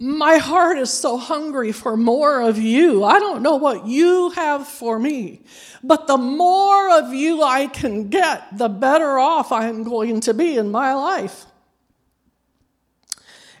my 0.00 0.38
heart 0.38 0.76
is 0.76 0.92
so 0.92 1.16
hungry 1.16 1.70
for 1.70 1.96
more 1.96 2.40
of 2.40 2.58
you. 2.58 3.04
I 3.04 3.20
don't 3.20 3.42
know 3.42 3.56
what 3.56 3.86
you 3.86 4.30
have 4.30 4.66
for 4.66 4.98
me, 4.98 5.42
but 5.82 6.08
the 6.08 6.16
more 6.16 6.98
of 6.98 7.14
you 7.14 7.44
I 7.44 7.68
can 7.68 8.08
get, 8.08 8.58
the 8.58 8.68
better 8.68 9.20
off 9.20 9.52
I'm 9.52 9.84
going 9.84 10.20
to 10.22 10.34
be 10.34 10.56
in 10.56 10.68
my 10.72 10.94
life. 10.94 11.46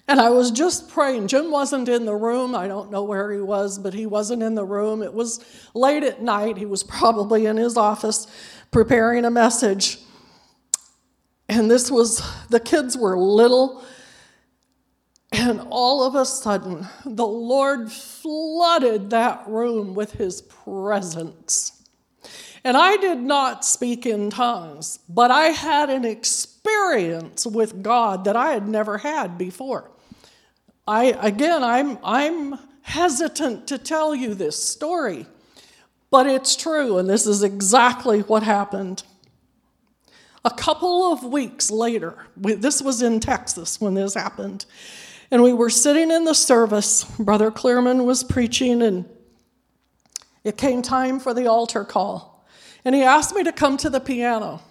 And 0.08 0.20
I 0.20 0.30
was 0.30 0.50
just 0.50 0.88
praying. 0.88 1.28
Jim 1.28 1.52
wasn't 1.52 1.88
in 1.88 2.04
the 2.04 2.16
room. 2.16 2.52
I 2.52 2.66
don't 2.66 2.90
know 2.90 3.04
where 3.04 3.30
he 3.30 3.40
was, 3.40 3.78
but 3.78 3.94
he 3.94 4.06
wasn't 4.06 4.42
in 4.42 4.56
the 4.56 4.64
room. 4.64 5.04
It 5.04 5.14
was 5.14 5.44
late 5.72 6.02
at 6.02 6.20
night. 6.20 6.56
He 6.56 6.66
was 6.66 6.82
probably 6.82 7.46
in 7.46 7.58
his 7.58 7.76
office 7.76 8.26
preparing 8.72 9.24
a 9.24 9.30
message. 9.30 9.98
And 11.48 11.70
this 11.70 11.90
was, 11.90 12.22
the 12.48 12.60
kids 12.60 12.96
were 12.96 13.18
little. 13.18 13.84
And 15.32 15.60
all 15.70 16.04
of 16.04 16.14
a 16.14 16.24
sudden, 16.24 16.86
the 17.04 17.26
Lord 17.26 17.90
flooded 17.90 19.10
that 19.10 19.46
room 19.46 19.94
with 19.94 20.12
his 20.12 20.42
presence. 20.42 21.78
And 22.64 22.76
I 22.76 22.96
did 22.96 23.18
not 23.18 23.64
speak 23.64 24.04
in 24.04 24.30
tongues, 24.30 24.98
but 25.08 25.30
I 25.30 25.46
had 25.46 25.90
an 25.90 26.04
experience 26.04 27.46
with 27.46 27.82
God 27.82 28.24
that 28.24 28.36
I 28.36 28.52
had 28.52 28.68
never 28.68 28.98
had 28.98 29.38
before. 29.38 29.90
I 30.86 31.16
again 31.20 31.62
I'm 31.62 31.98
I'm 32.02 32.58
hesitant 32.82 33.68
to 33.68 33.78
tell 33.78 34.14
you 34.14 34.34
this 34.34 34.62
story, 34.62 35.26
but 36.10 36.26
it's 36.26 36.56
true 36.56 36.98
and 36.98 37.08
this 37.08 37.26
is 37.26 37.42
exactly 37.42 38.20
what 38.20 38.42
happened. 38.42 39.02
A 40.48 40.50
couple 40.50 41.12
of 41.12 41.24
weeks 41.24 41.70
later, 41.70 42.16
we, 42.40 42.54
this 42.54 42.80
was 42.80 43.02
in 43.02 43.20
Texas 43.20 43.82
when 43.82 43.92
this 43.92 44.14
happened, 44.14 44.64
and 45.30 45.42
we 45.42 45.52
were 45.52 45.68
sitting 45.68 46.10
in 46.10 46.24
the 46.24 46.34
service. 46.34 47.04
Brother 47.18 47.50
Clearman 47.50 48.06
was 48.06 48.24
preaching, 48.24 48.80
and 48.80 49.04
it 50.44 50.56
came 50.56 50.80
time 50.80 51.20
for 51.20 51.34
the 51.34 51.48
altar 51.48 51.84
call. 51.84 52.46
And 52.82 52.94
he 52.94 53.02
asked 53.02 53.34
me 53.34 53.44
to 53.44 53.52
come 53.52 53.76
to 53.76 53.90
the 53.90 54.00
piano. 54.00 54.62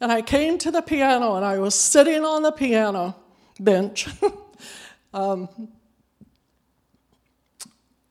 And 0.00 0.10
I 0.10 0.20
came 0.20 0.58
to 0.58 0.72
the 0.72 0.82
piano, 0.82 1.36
and 1.36 1.44
I 1.44 1.60
was 1.60 1.76
sitting 1.76 2.24
on 2.24 2.42
the 2.42 2.50
piano 2.50 3.14
bench. 3.60 4.08
um, 5.14 5.48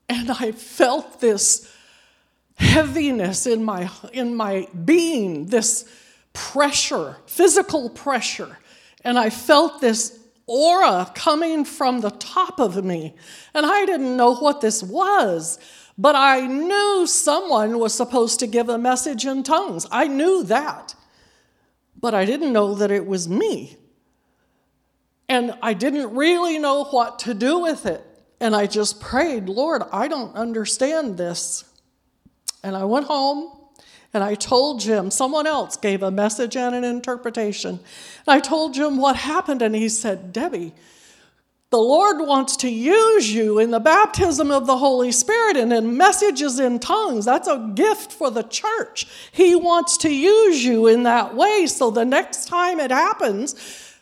and 0.08 0.32
I 0.32 0.54
felt 0.54 1.20
this 1.20 1.70
heaviness 2.56 3.46
in 3.46 3.66
my, 3.66 3.90
in 4.14 4.34
my 4.34 4.70
being, 4.86 5.48
this 5.48 5.86
pressure, 6.38 7.18
physical 7.26 7.90
pressure. 7.90 8.60
And 9.04 9.18
I 9.18 9.32
felt 9.32 9.82
this 9.82 10.20
aura 10.46 11.12
coming 11.16 11.66
from 11.66 12.02
the 12.02 12.12
top 12.12 12.60
of 12.60 12.86
me. 12.86 13.16
And 13.56 13.66
I 13.66 13.86
didn't 13.86 14.16
know 14.16 14.36
what 14.36 14.62
this 14.62 14.84
was, 14.84 15.58
but 15.98 16.16
I 16.16 16.42
knew 16.46 17.08
someone 17.08 17.80
was 17.80 17.96
supposed 17.96 18.40
to 18.42 18.48
give 18.48 18.70
a 18.70 18.78
message 18.78 19.26
in 19.26 19.42
tongues. 19.42 19.88
I 19.92 20.08
knew 20.08 20.44
that. 20.44 20.94
But 22.00 22.14
I 22.14 22.26
didn't 22.26 22.54
know 22.54 22.76
that 22.76 22.92
it 22.92 23.08
was 23.08 23.28
me. 23.28 23.76
And 25.28 25.56
I 25.64 25.74
didn't 25.74 26.14
really 26.16 26.60
know 26.60 26.84
what 26.84 27.18
to 27.20 27.34
do 27.34 27.60
with 27.60 27.88
it. 27.88 28.06
And 28.40 28.56
I 28.56 28.68
just 28.68 29.02
prayed, 29.02 29.50
Lord, 29.50 29.82
I 29.92 30.08
don't 30.08 30.36
understand 30.36 31.18
this. 31.18 31.66
And 32.64 32.76
I 32.76 32.86
went 32.86 33.08
home 33.08 33.57
and 34.14 34.24
I 34.24 34.36
told 34.36 34.80
Jim, 34.80 35.12
someone 35.12 35.46
else 35.46 35.78
gave 35.78 36.02
a 36.02 36.12
message 36.12 36.56
and 36.56 36.74
an 36.74 36.84
interpretation. 36.84 37.72
And 37.72 37.80
I 38.28 38.40
told 38.40 38.74
Jim 38.74 38.98
what 38.98 39.16
happened, 39.16 39.62
and 39.62 39.76
he 39.76 39.90
said, 39.90 40.32
Debbie, 40.32 40.74
the 41.70 41.78
Lord 41.78 42.26
wants 42.26 42.56
to 42.58 42.70
use 42.70 43.34
you 43.34 43.60
in 43.60 43.72
the 43.72 43.80
baptism 43.82 44.52
of 44.52 44.68
the 44.68 44.78
Holy 44.78 45.12
Spirit 45.12 45.58
and 45.58 45.74
in 45.74 45.98
messages 45.98 46.60
in 46.60 46.80
tongues. 46.80 47.26
That's 47.26 47.50
a 47.50 47.72
gift 47.76 48.14
for 48.14 48.32
the 48.32 48.44
church. 48.44 49.06
He 49.34 49.54
wants 49.54 49.98
to 49.98 50.10
use 50.10 50.64
you 50.64 50.88
in 50.88 51.04
that 51.04 51.36
way. 51.36 51.68
So 51.68 51.92
the 51.92 52.06
next 52.06 52.48
time 52.48 52.80
it 52.80 52.92
happens, 52.92 53.54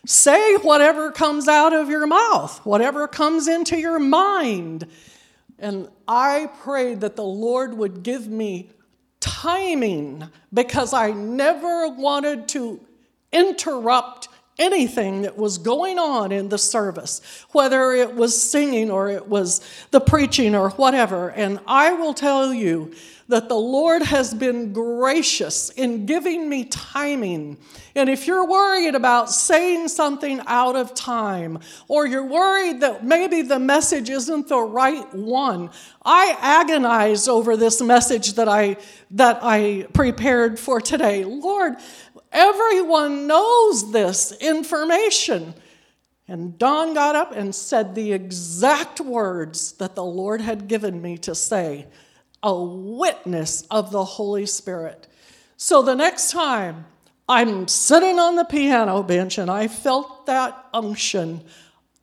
say 0.06 0.58
whatever 0.58 1.12
comes 1.12 1.48
out 1.48 1.74
of 1.74 1.90
your 1.90 2.06
mouth, 2.06 2.64
whatever 2.64 3.08
comes 3.08 3.48
into 3.48 3.80
your 3.80 3.98
mind. 3.98 4.86
And 5.58 5.90
I 6.08 6.52
prayed 6.62 7.02
that 7.02 7.16
the 7.16 7.24
Lord 7.24 7.74
would 7.74 8.04
give 8.04 8.28
me 8.28 8.70
timing 9.26 10.24
because 10.54 10.94
I 10.94 11.12
never 11.12 11.88
wanted 11.88 12.48
to 12.50 12.80
interrupt 13.34 14.30
anything 14.58 15.24
that 15.24 15.38
was 15.38 15.58
going 15.58 16.00
on 16.00 16.32
in 16.32 16.50
the 16.50 16.58
service, 16.58 17.22
whether 17.52 17.92
it 17.92 18.16
was 18.16 18.40
singing 18.42 18.90
or 18.90 19.10
it 19.10 19.28
was 19.28 19.62
the 19.92 20.00
preaching 20.00 20.56
or 20.56 20.70
whatever. 20.72 21.30
And 21.32 21.60
I 21.68 21.94
will 21.94 22.14
tell 22.14 22.54
you 22.54 22.94
that 23.28 23.50
the 23.50 23.56
Lord 23.56 24.04
has 24.04 24.34
been 24.36 24.72
gracious 24.72 25.72
in 25.72 26.06
giving 26.06 26.48
me 26.48 26.66
timing. 26.66 27.58
And 27.96 28.08
if 28.08 28.28
you're 28.28 28.48
worried 28.48 28.94
about 28.94 29.32
saying 29.32 29.88
something 29.88 30.42
out 30.46 30.76
of 30.76 30.94
time, 30.94 31.60
or 31.88 32.06
you're 32.06 32.26
worried 32.26 32.82
that 32.82 33.04
maybe 33.04 33.42
the 33.42 33.58
message 33.58 34.12
isn't 34.12 34.48
the 34.48 34.60
right 34.60 35.12
one, 35.14 35.72
I 36.04 36.38
agonize 36.40 37.28
over 37.28 37.58
this 37.58 37.82
message 37.82 38.34
that 38.34 38.48
I 38.48 38.78
that 39.12 39.40
I 39.42 39.88
prepared 39.94 40.60
for 40.60 40.80
today. 40.80 41.24
Lord, 41.24 41.76
Everyone 42.36 43.28
knows 43.28 43.94
this 43.94 44.34
information. 44.34 45.54
And 46.28 46.58
Don 46.60 46.94
got 46.94 47.16
up 47.16 47.32
and 47.32 47.56
said 47.56 47.96
the 47.96 48.12
exact 48.12 49.00
words 49.00 49.72
that 49.74 49.96
the 49.96 50.04
Lord 50.04 50.42
had 50.42 50.68
given 50.68 51.02
me 51.02 51.18
to 51.20 51.34
say 51.34 51.88
a 52.44 52.54
witness 52.54 53.62
of 53.72 53.92
the 53.92 54.04
Holy 54.04 54.46
Spirit. 54.46 55.08
So 55.56 55.82
the 55.82 55.96
next 55.96 56.32
time 56.32 56.86
I'm 57.30 57.70
sitting 57.70 58.20
on 58.20 58.36
the 58.36 58.44
piano 58.44 59.02
bench 59.02 59.38
and 59.38 59.50
I 59.50 59.70
felt 59.70 60.26
that 60.26 60.66
unction, 60.74 61.42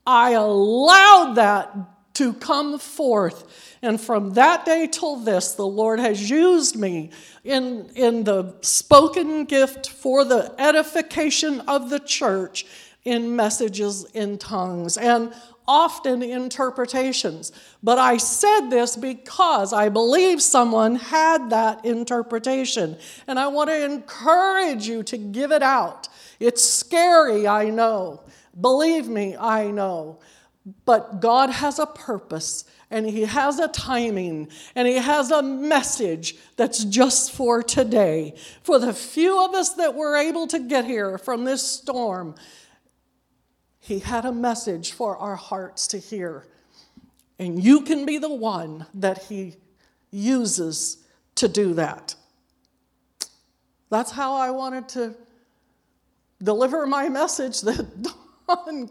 I 0.06 0.30
allowed 0.30 1.34
that 1.34 1.76
to 2.14 2.32
come 2.34 2.78
forth 2.78 3.72
and 3.82 4.00
from 4.00 4.34
that 4.34 4.64
day 4.64 4.86
till 4.86 5.16
this, 5.16 5.54
the 5.54 5.66
Lord 5.66 5.98
has 5.98 6.30
used 6.30 6.76
me 6.76 7.10
in, 7.42 7.90
in 7.96 8.22
the 8.22 8.54
spoken 8.60 9.44
gift 9.44 9.90
for 9.90 10.24
the 10.24 10.54
edification 10.56 11.60
of 11.62 11.90
the 11.90 11.98
church 11.98 12.64
in 13.04 13.34
messages 13.34 14.04
in 14.14 14.38
tongues 14.38 14.96
and 14.96 15.34
often 15.66 16.22
interpretations. 16.22 17.50
But 17.82 17.98
I 17.98 18.18
said 18.18 18.68
this 18.68 18.96
because 18.96 19.72
I 19.72 19.88
believe 19.88 20.40
someone 20.40 20.94
had 20.94 21.50
that 21.50 21.84
interpretation. 21.84 22.96
And 23.26 23.36
I 23.38 23.48
want 23.48 23.68
to 23.70 23.84
encourage 23.84 24.86
you 24.86 25.02
to 25.04 25.18
give 25.18 25.50
it 25.50 25.62
out. 25.62 26.08
It's 26.38 26.62
scary, 26.62 27.48
I 27.48 27.70
know. 27.70 28.22
Believe 28.60 29.08
me, 29.08 29.36
I 29.36 29.72
know. 29.72 30.20
But 30.84 31.20
God 31.20 31.50
has 31.50 31.78
a 31.78 31.86
purpose 31.86 32.64
and 32.90 33.06
He 33.06 33.22
has 33.22 33.58
a 33.58 33.68
timing 33.68 34.48
and 34.74 34.86
He 34.86 34.96
has 34.96 35.30
a 35.30 35.42
message 35.42 36.36
that's 36.56 36.84
just 36.84 37.32
for 37.32 37.62
today. 37.62 38.34
For 38.62 38.78
the 38.78 38.92
few 38.92 39.44
of 39.44 39.54
us 39.54 39.74
that 39.74 39.94
were 39.94 40.16
able 40.16 40.46
to 40.48 40.60
get 40.60 40.84
here 40.84 41.18
from 41.18 41.44
this 41.44 41.62
storm, 41.62 42.36
He 43.80 43.98
had 43.98 44.24
a 44.24 44.32
message 44.32 44.92
for 44.92 45.16
our 45.16 45.36
hearts 45.36 45.88
to 45.88 45.98
hear. 45.98 46.46
And 47.38 47.62
you 47.62 47.80
can 47.80 48.06
be 48.06 48.18
the 48.18 48.32
one 48.32 48.86
that 48.94 49.24
He 49.24 49.56
uses 50.12 50.98
to 51.36 51.48
do 51.48 51.74
that. 51.74 52.14
That's 53.90 54.12
how 54.12 54.34
I 54.34 54.50
wanted 54.50 54.88
to 54.90 55.14
deliver 56.40 56.86
my 56.86 57.08
message 57.08 57.62
that 57.62 58.02
Don 58.48 58.90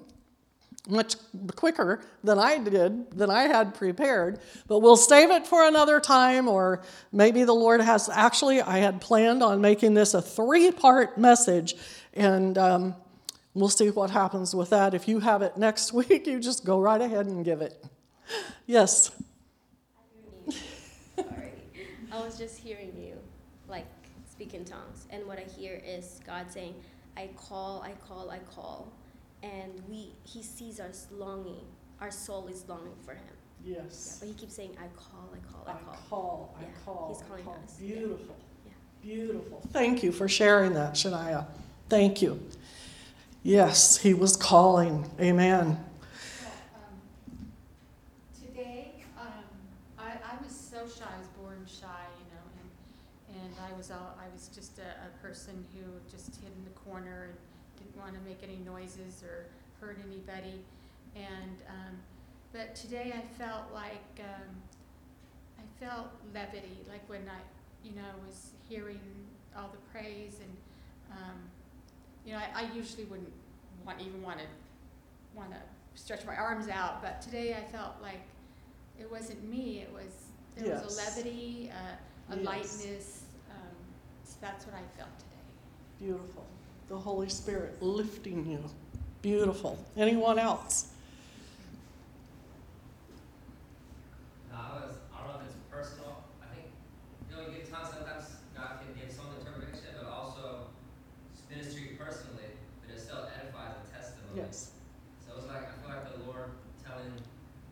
much 0.90 1.16
quicker 1.56 2.02
than 2.24 2.40
I 2.40 2.58
did, 2.58 3.12
than 3.12 3.30
I 3.30 3.44
had 3.44 3.76
prepared. 3.76 4.40
But 4.68 4.80
we'll 4.80 4.98
save 4.98 5.30
it 5.30 5.46
for 5.46 5.68
another 5.68 6.00
time, 6.00 6.48
or 6.48 6.82
maybe 7.12 7.44
the 7.44 7.54
Lord 7.54 7.82
has. 7.82 8.10
Actually, 8.10 8.62
I 8.62 8.80
had 8.80 9.00
planned 9.02 9.44
on 9.44 9.62
making 9.62 9.94
this 9.94 10.14
a 10.14 10.22
three 10.22 10.72
part 10.72 11.18
message, 11.18 11.76
and 12.14 12.58
um, 12.58 12.96
we'll 13.54 13.70
see 13.70 13.90
what 13.90 14.10
happens 14.10 14.56
with 14.56 14.72
that. 14.72 14.94
If 14.94 15.08
you 15.08 15.20
have 15.20 15.42
it 15.42 15.58
next 15.58 15.94
week, 15.94 16.26
you 16.28 16.40
just 16.40 16.66
go 16.66 16.80
right 16.80 17.02
ahead 17.02 17.28
and 17.28 17.46
give 17.46 17.62
it. 17.62 17.84
Yes. 18.66 19.12
Sorry. 21.16 21.52
I 22.12 22.20
was 22.20 22.38
just 22.38 22.58
hearing 22.58 22.94
you, 22.98 23.18
like, 23.68 23.86
speak 24.30 24.54
in 24.54 24.66
tongues. 24.66 25.08
And 25.12 25.26
what 25.28 25.38
I 25.38 25.44
hear 25.44 25.82
is 25.86 26.20
God 26.26 26.52
saying, 26.52 26.74
I 27.18 27.30
call, 27.36 27.84
I 27.84 27.92
call, 28.08 28.32
I 28.32 28.40
call 28.40 28.92
and 29.44 29.72
we 29.90 30.14
he 30.24 30.42
sees 30.44 30.80
us 30.80 31.08
longing. 31.12 31.66
Our 32.00 32.12
soul 32.12 32.48
is 32.48 32.66
longing 32.68 32.96
for 33.06 33.14
him. 33.14 33.22
Yes. 33.64 34.18
Yeah, 34.22 34.28
but 34.28 34.28
he 34.30 34.40
keeps 34.40 34.56
saying, 34.56 34.76
"I 34.80 34.88
call, 34.98 35.30
I 35.34 35.52
call, 35.52 35.64
I 35.68 35.72
call." 35.74 35.94
I 35.94 36.10
call, 36.10 36.56
I 36.58 36.62
Yeah, 36.64 36.68
call. 36.86 37.08
he's 37.14 37.22
I 37.24 37.28
calling 37.28 37.44
call. 37.44 37.58
us. 37.64 37.74
Beautiful. 37.76 38.36
Yeah. 38.66 38.72
Beautiful. 39.04 39.62
Thank 39.72 40.04
you 40.04 40.12
for 40.12 40.28
sharing 40.28 40.74
that, 40.74 40.94
Shania. 40.96 41.46
Thank 41.90 42.22
you. 42.22 42.42
Yes, 43.44 43.98
he 43.98 44.14
was 44.14 44.36
calling. 44.38 45.10
Amen. 45.20 45.68
Um, 45.68 45.78
Today, 48.40 49.04
um, 49.20 49.44
I, 49.98 50.12
I 50.12 50.44
was 50.44 50.52
so 50.56 50.78
shy, 50.88 51.06
I 51.14 51.18
was 51.18 51.28
born 51.40 51.66
shy, 51.68 52.06
you 52.20 52.26
know, 52.34 52.46
and, 52.60 53.42
and 53.44 53.56
I 53.60 53.76
was, 53.78 53.92
all- 53.92 54.18
I 54.20 54.32
was 54.34 54.48
just 54.54 54.80
a, 54.80 54.82
a 55.08 55.10
person 55.26 55.66
who 55.74 55.82
just 56.10 56.36
hid 56.38 56.52
in 56.58 56.64
the 56.64 56.70
corner 56.72 57.24
and 57.26 57.34
didn't 57.34 57.51
want 57.98 58.14
to 58.14 58.22
make 58.22 58.40
any 58.44 58.58
noises 58.66 59.24
or 59.24 59.46
hurt 59.80 59.98
anybody. 60.08 60.64
And, 61.16 61.58
um, 61.68 61.96
but 62.54 62.76
today 62.76 63.14
I 63.16 63.22
felt 63.42 63.72
like, 63.74 64.20
um, 64.20 64.56
I 65.60 65.84
felt 65.84 66.08
levity, 66.34 66.78
like 66.90 67.08
when 67.10 67.22
I, 67.30 67.40
you 67.88 67.96
know, 67.96 68.08
was 68.26 68.52
hearing 68.70 69.00
all 69.58 69.70
the 69.70 69.78
praise 69.92 70.40
and, 70.42 71.18
um, 71.18 71.38
you 72.26 72.34
know, 72.34 72.40
I, 72.40 72.64
I 72.64 72.74
usually 72.74 73.04
wouldn't 73.06 73.32
want, 73.86 74.00
even 74.00 74.22
want 74.22 74.40
to, 74.40 74.46
want 75.36 75.52
to 75.52 75.58
stretch 75.96 76.26
my 76.26 76.36
arms 76.36 76.68
out, 76.70 77.02
but 77.02 77.22
today 77.22 77.56
I 77.56 77.64
felt 77.72 77.96
like 78.02 78.22
it 79.00 79.10
wasn't 79.12 79.44
me, 79.50 79.80
it 79.80 79.92
was, 79.94 80.26
there 80.56 80.74
was 80.74 80.98
a 80.98 81.02
levity, 81.02 81.72
uh, 81.74 82.34
a 82.34 82.38
Yes. 82.38 82.46
lightness, 82.46 83.24
um, 83.50 83.76
so 84.24 84.36
that's 84.42 84.66
what 84.66 84.76
I 84.76 84.84
felt 84.98 85.10
today. 85.20 85.42
Beautiful. 86.00 86.46
The 86.92 87.00
Holy 87.00 87.30
Spirit 87.30 87.82
lifting 87.82 88.46
you. 88.46 88.60
Beautiful. 89.22 89.80
Anyone 89.96 90.38
else? 90.38 90.92
No, 94.52 94.58
I 94.58 94.76
was, 94.76 94.96
I 95.16 95.24
don't 95.24 95.32
know 95.32 95.40
if 95.40 95.48
it's 95.48 95.56
personal. 95.72 96.20
I 96.44 96.54
think, 96.54 96.68
you 96.68 97.32
know, 97.32 97.48
you 97.48 97.64
get 97.64 97.72
times 97.72 97.96
sometimes 97.96 98.44
God 98.52 98.84
can 98.84 98.92
give 99.00 99.08
some 99.08 99.32
interpretation, 99.40 100.04
but 100.04 100.12
also 100.12 100.68
it's 101.32 101.48
ministry 101.48 101.96
personally, 101.96 102.60
but 102.84 102.92
it 102.92 103.00
still 103.00 103.24
edifies 103.40 103.80
the 103.80 103.96
testimony. 103.96 104.44
Yes. 104.44 104.76
So 105.24 105.40
it's 105.40 105.48
like, 105.48 105.64
I 105.64 105.74
feel 105.80 105.96
like 105.96 106.12
the 106.12 106.28
Lord 106.28 106.60
telling, 106.84 107.16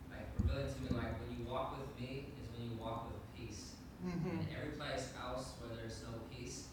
like, 0.08 0.32
revealing 0.40 0.72
to 0.72 0.80
me, 0.80 0.96
like, 0.96 1.12
when 1.20 1.36
you 1.36 1.44
walk 1.44 1.76
with 1.76 1.92
me 2.00 2.32
is 2.40 2.48
when 2.56 2.72
you 2.72 2.80
walk 2.80 3.12
with 3.12 3.20
peace. 3.36 3.76
Mm-hmm. 4.00 4.48
And 4.48 4.48
every 4.56 4.80
place 4.80 5.12
else 5.20 5.60
where 5.60 5.76
there's 5.76 6.08
no 6.08 6.24
peace, 6.32 6.72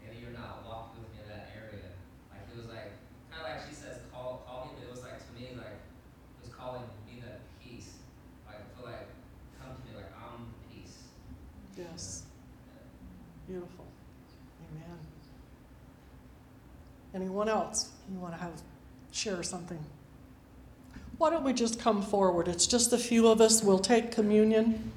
maybe 0.00 0.24
you're 0.24 0.32
not 0.32 0.64
walking 0.64 1.04
with 1.04 1.12
me 1.12 1.20
in 1.20 1.28
that 1.28 1.52
area. 1.52 1.92
Like, 2.32 2.48
it 2.48 2.56
was 2.56 2.72
like, 2.72 2.96
kind 3.28 3.44
of 3.44 3.48
like 3.48 3.60
she 3.68 3.74
says, 3.76 4.00
call, 4.12 4.42
call 4.48 4.66
me, 4.66 4.70
but 4.76 4.88
it 4.88 4.92
was 4.92 5.04
like, 5.04 5.20
to 5.20 5.30
me, 5.36 5.52
like, 5.56 5.76
it 5.76 6.40
was 6.44 6.52
calling 6.52 6.82
me 7.04 7.20
that 7.24 7.40
peace. 7.60 8.00
Like, 8.48 8.60
I 8.60 8.64
feel 8.76 8.88
like, 8.88 9.08
come 9.60 9.76
to 9.76 9.80
me, 9.84 9.92
like, 9.96 10.12
I'm 10.16 10.48
peace. 10.72 11.12
Yes. 11.76 12.24
Beautiful. 13.46 13.84
Amen. 14.72 14.96
Anyone 17.22 17.48
else? 17.48 17.90
You 18.12 18.18
want 18.18 18.34
to 18.34 18.40
have 18.40 18.50
share 19.12 19.44
something? 19.44 19.78
Why 21.18 21.30
don't 21.30 21.44
we 21.44 21.52
just 21.52 21.78
come 21.78 22.02
forward? 22.02 22.48
It's 22.48 22.66
just 22.66 22.92
a 22.92 22.98
few 22.98 23.28
of 23.28 23.40
us. 23.40 23.62
We'll 23.62 23.78
take 23.78 24.10
communion. 24.10 24.90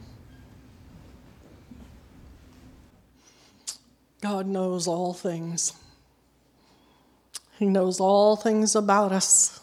God 4.21 4.47
knows 4.47 4.87
all 4.87 5.13
things. 5.13 5.73
He 7.59 7.67
knows 7.67 7.99
all 7.99 8.35
things 8.35 8.75
about 8.75 9.11
us. 9.11 9.61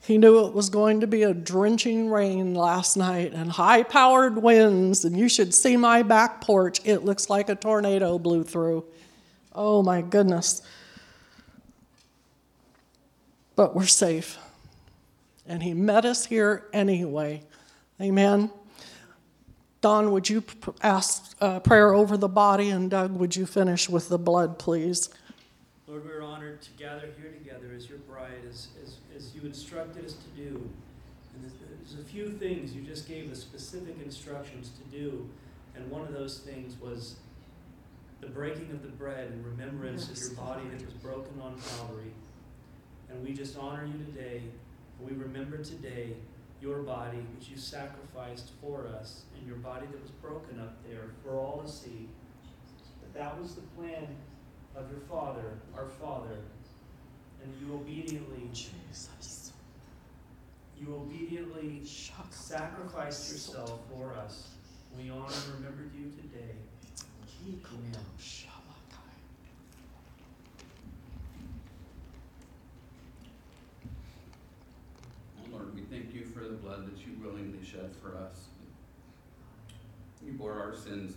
He 0.00 0.16
knew 0.16 0.46
it 0.46 0.54
was 0.54 0.70
going 0.70 1.00
to 1.02 1.06
be 1.06 1.24
a 1.24 1.34
drenching 1.34 2.08
rain 2.08 2.54
last 2.54 2.96
night 2.96 3.34
and 3.34 3.50
high 3.50 3.82
powered 3.82 4.42
winds, 4.42 5.04
and 5.04 5.14
you 5.14 5.28
should 5.28 5.52
see 5.52 5.76
my 5.76 6.02
back 6.02 6.40
porch. 6.40 6.80
It 6.86 7.04
looks 7.04 7.28
like 7.28 7.50
a 7.50 7.54
tornado 7.54 8.18
blew 8.18 8.44
through. 8.44 8.86
Oh 9.54 9.82
my 9.82 10.00
goodness. 10.00 10.62
But 13.56 13.74
we're 13.74 13.86
safe. 13.86 14.38
And 15.46 15.62
He 15.62 15.74
met 15.74 16.04
us 16.04 16.26
here 16.26 16.66
anyway. 16.72 17.42
Amen. 18.00 18.50
Don, 19.80 20.12
would 20.12 20.30
you 20.30 20.44
ask 20.80 21.34
uh, 21.40 21.58
prayer 21.60 21.92
over 21.92 22.16
the 22.16 22.28
body? 22.28 22.70
And 22.70 22.90
Doug, 22.90 23.12
would 23.16 23.34
you 23.34 23.46
finish 23.46 23.88
with 23.88 24.08
the 24.08 24.18
blood, 24.18 24.58
please? 24.58 25.10
Lord, 25.88 26.04
we're 26.04 26.22
honored 26.22 26.62
to 26.62 26.70
gather 26.78 27.08
here 27.20 27.32
together 27.32 27.72
as 27.76 27.88
your 27.88 27.98
bride, 27.98 28.44
as, 28.48 28.68
as, 28.82 28.96
as 29.14 29.34
you 29.34 29.42
instructed 29.42 30.04
us 30.04 30.14
to 30.14 30.40
do. 30.40 30.70
And 31.34 31.42
there's, 31.42 31.52
there's 31.90 32.00
a 32.00 32.04
few 32.04 32.30
things 32.30 32.72
you 32.72 32.82
just 32.82 33.08
gave 33.08 33.30
us 33.30 33.40
specific 33.40 33.96
instructions 34.02 34.70
to 34.70 34.96
do. 34.96 35.28
And 35.74 35.90
one 35.90 36.02
of 36.02 36.12
those 36.12 36.38
things 36.38 36.80
was 36.80 37.16
the 38.20 38.28
breaking 38.28 38.70
of 38.70 38.82
the 38.82 38.88
bread 38.88 39.32
in 39.32 39.44
remembrance 39.44 40.08
Yes, 40.08 40.28
of 40.28 40.36
your 40.36 40.44
body 40.46 40.68
that 40.70 40.84
was 40.84 40.94
broken 40.94 41.40
on 41.42 41.60
Calvary. 41.76 42.12
And 43.12 43.24
we 43.24 43.34
just 43.34 43.58
honor 43.58 43.86
you 43.86 44.04
today. 44.04 44.42
We 45.00 45.12
remember 45.12 45.58
today 45.58 46.14
your 46.60 46.78
body, 46.78 47.18
which 47.36 47.48
you 47.48 47.56
sacrificed 47.56 48.50
for 48.60 48.86
us, 48.86 49.22
and 49.36 49.46
your 49.46 49.56
body 49.56 49.86
that 49.90 50.00
was 50.00 50.10
broken 50.12 50.60
up 50.60 50.76
there 50.88 51.10
for 51.22 51.36
all 51.38 51.60
to 51.64 51.70
see. 51.70 52.08
That 53.02 53.18
that 53.18 53.40
was 53.40 53.54
the 53.56 53.62
plan 53.76 54.06
of 54.76 54.90
your 54.90 55.00
Father, 55.00 55.58
our 55.76 55.86
Father, 55.86 56.38
and 57.42 57.52
you 57.60 57.74
obediently, 57.74 58.48
Jesus. 58.52 59.52
you 60.80 60.94
obediently 60.94 61.82
sacrificed 62.30 63.32
yourself 63.32 63.80
for 63.90 64.14
us. 64.14 64.48
We 64.96 65.10
honor 65.10 65.26
and 65.26 65.54
remember 65.56 65.82
you 65.96 66.10
today. 66.10 66.54
Amen. 67.46 68.04
Oh, 75.38 75.52
Lord, 75.52 75.74
we 75.74 75.81
thank 75.92 76.14
you 76.14 76.24
for 76.24 76.40
the 76.40 76.54
blood 76.54 76.86
that 76.86 76.98
you 77.06 77.12
willingly 77.22 77.62
shed 77.62 77.90
for 78.00 78.16
us. 78.16 78.46
You 80.24 80.32
bore 80.32 80.54
our 80.54 80.74
sins 80.74 81.16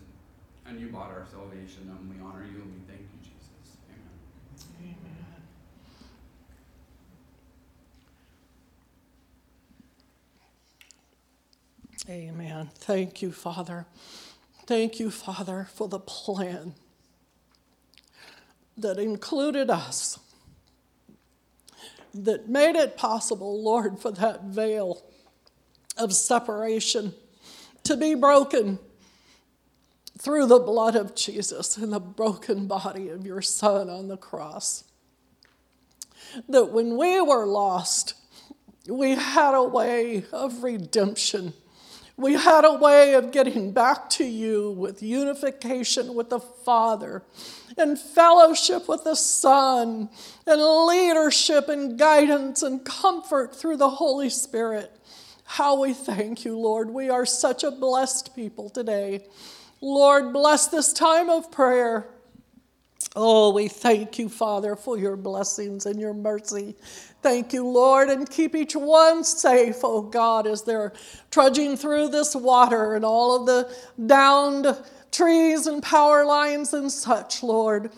and 0.66 0.80
you 0.80 0.88
bought 0.88 1.12
our 1.12 1.26
salvation, 1.32 1.90
and 1.90 2.10
we 2.10 2.22
honor 2.22 2.44
you 2.44 2.62
and 2.62 2.74
we 2.74 2.80
thank 2.88 3.02
you, 3.02 3.20
Jesus. 3.22 3.78
Amen. 4.82 5.00
Amen. 12.10 12.40
Amen. 12.40 12.70
Thank 12.76 13.22
you, 13.22 13.32
Father. 13.32 13.86
Thank 14.66 15.00
you, 15.00 15.10
Father, 15.10 15.70
for 15.74 15.88
the 15.88 16.00
plan 16.00 16.74
that 18.78 18.98
included 18.98 19.70
us, 19.70 20.20
that 22.24 22.48
made 22.48 22.76
it 22.76 22.98
possible, 22.98 23.62
Lord, 23.62 24.00
for 24.00 24.12
that 24.12 24.46
veil 24.46 25.04
of 25.98 26.14
separation 26.14 27.14
to 27.84 27.98
be 27.98 28.16
broken 28.16 28.80
through 30.18 30.48
the 30.48 30.60
blood 30.60 30.96
of 30.96 31.16
Jesus 31.16 31.78
and 31.78 31.92
the 31.92 32.00
broken 32.00 32.68
body 32.68 33.10
of 33.10 33.26
your 33.26 33.42
Son 33.42 33.90
on 33.90 34.08
the 34.08 34.18
cross. 34.18 34.86
That 36.50 36.72
when 36.72 36.98
we 36.98 37.22
were 37.22 37.46
lost, 37.46 38.14
we 38.88 39.12
had 39.12 39.54
a 39.54 39.64
way 39.64 40.26
of 40.32 40.64
redemption. 40.64 41.54
We 42.18 42.34
had 42.34 42.64
a 42.64 42.74
way 42.74 43.14
of 43.14 43.32
getting 43.32 43.74
back 43.74 44.10
to 44.12 44.24
you 44.24 44.72
with 44.72 45.04
unification 45.04 46.16
with 46.16 46.30
the 46.30 46.40
Father 46.40 47.24
and 47.78 48.00
fellowship 48.00 48.88
with 48.88 49.04
the 49.04 49.16
Son 49.16 50.10
and 50.48 50.88
leadership 50.88 51.68
and 51.68 52.00
guidance 52.00 52.64
and 52.64 52.86
comfort 52.86 53.54
through 53.54 53.78
the 53.78 53.90
Holy 53.90 54.30
Spirit. 54.30 54.94
How 55.44 55.82
we 55.82 55.94
thank 55.94 56.46
you, 56.46 56.58
Lord. 56.58 56.90
We 56.90 57.10
are 57.10 57.26
such 57.26 57.66
a 57.66 57.72
blessed 57.72 58.34
people 58.34 58.70
today. 58.70 59.26
Lord, 59.82 60.32
bless 60.32 60.68
this 60.68 60.94
time 60.94 61.30
of 61.30 61.52
prayer. 61.52 62.08
Oh, 63.16 63.54
we 63.54 63.68
thank 63.68 64.20
you, 64.20 64.30
Father, 64.30 64.76
for 64.76 64.98
your 64.98 65.16
blessings 65.16 65.86
and 65.86 66.00
your 66.00 66.14
mercy. 66.14 66.76
Thank 67.22 67.54
you, 67.54 67.66
Lord, 67.66 68.10
and 68.10 68.30
keep 68.30 68.56
each 68.56 68.76
one 68.76 69.24
safe, 69.24 69.78
oh 69.84 70.02
God, 70.02 70.48
as 70.48 70.64
they're 70.64 70.94
trudging 71.32 71.78
through 71.78 72.10
this 72.10 72.36
water 72.36 72.96
and 72.96 73.04
all 73.04 73.36
of 73.36 73.46
the 73.46 73.74
downed 74.06 74.68
trees 75.12 75.66
and 75.66 75.82
power 75.82 76.26
lines 76.26 76.74
and 76.74 76.92
such, 76.92 77.42
Lord. 77.42 77.92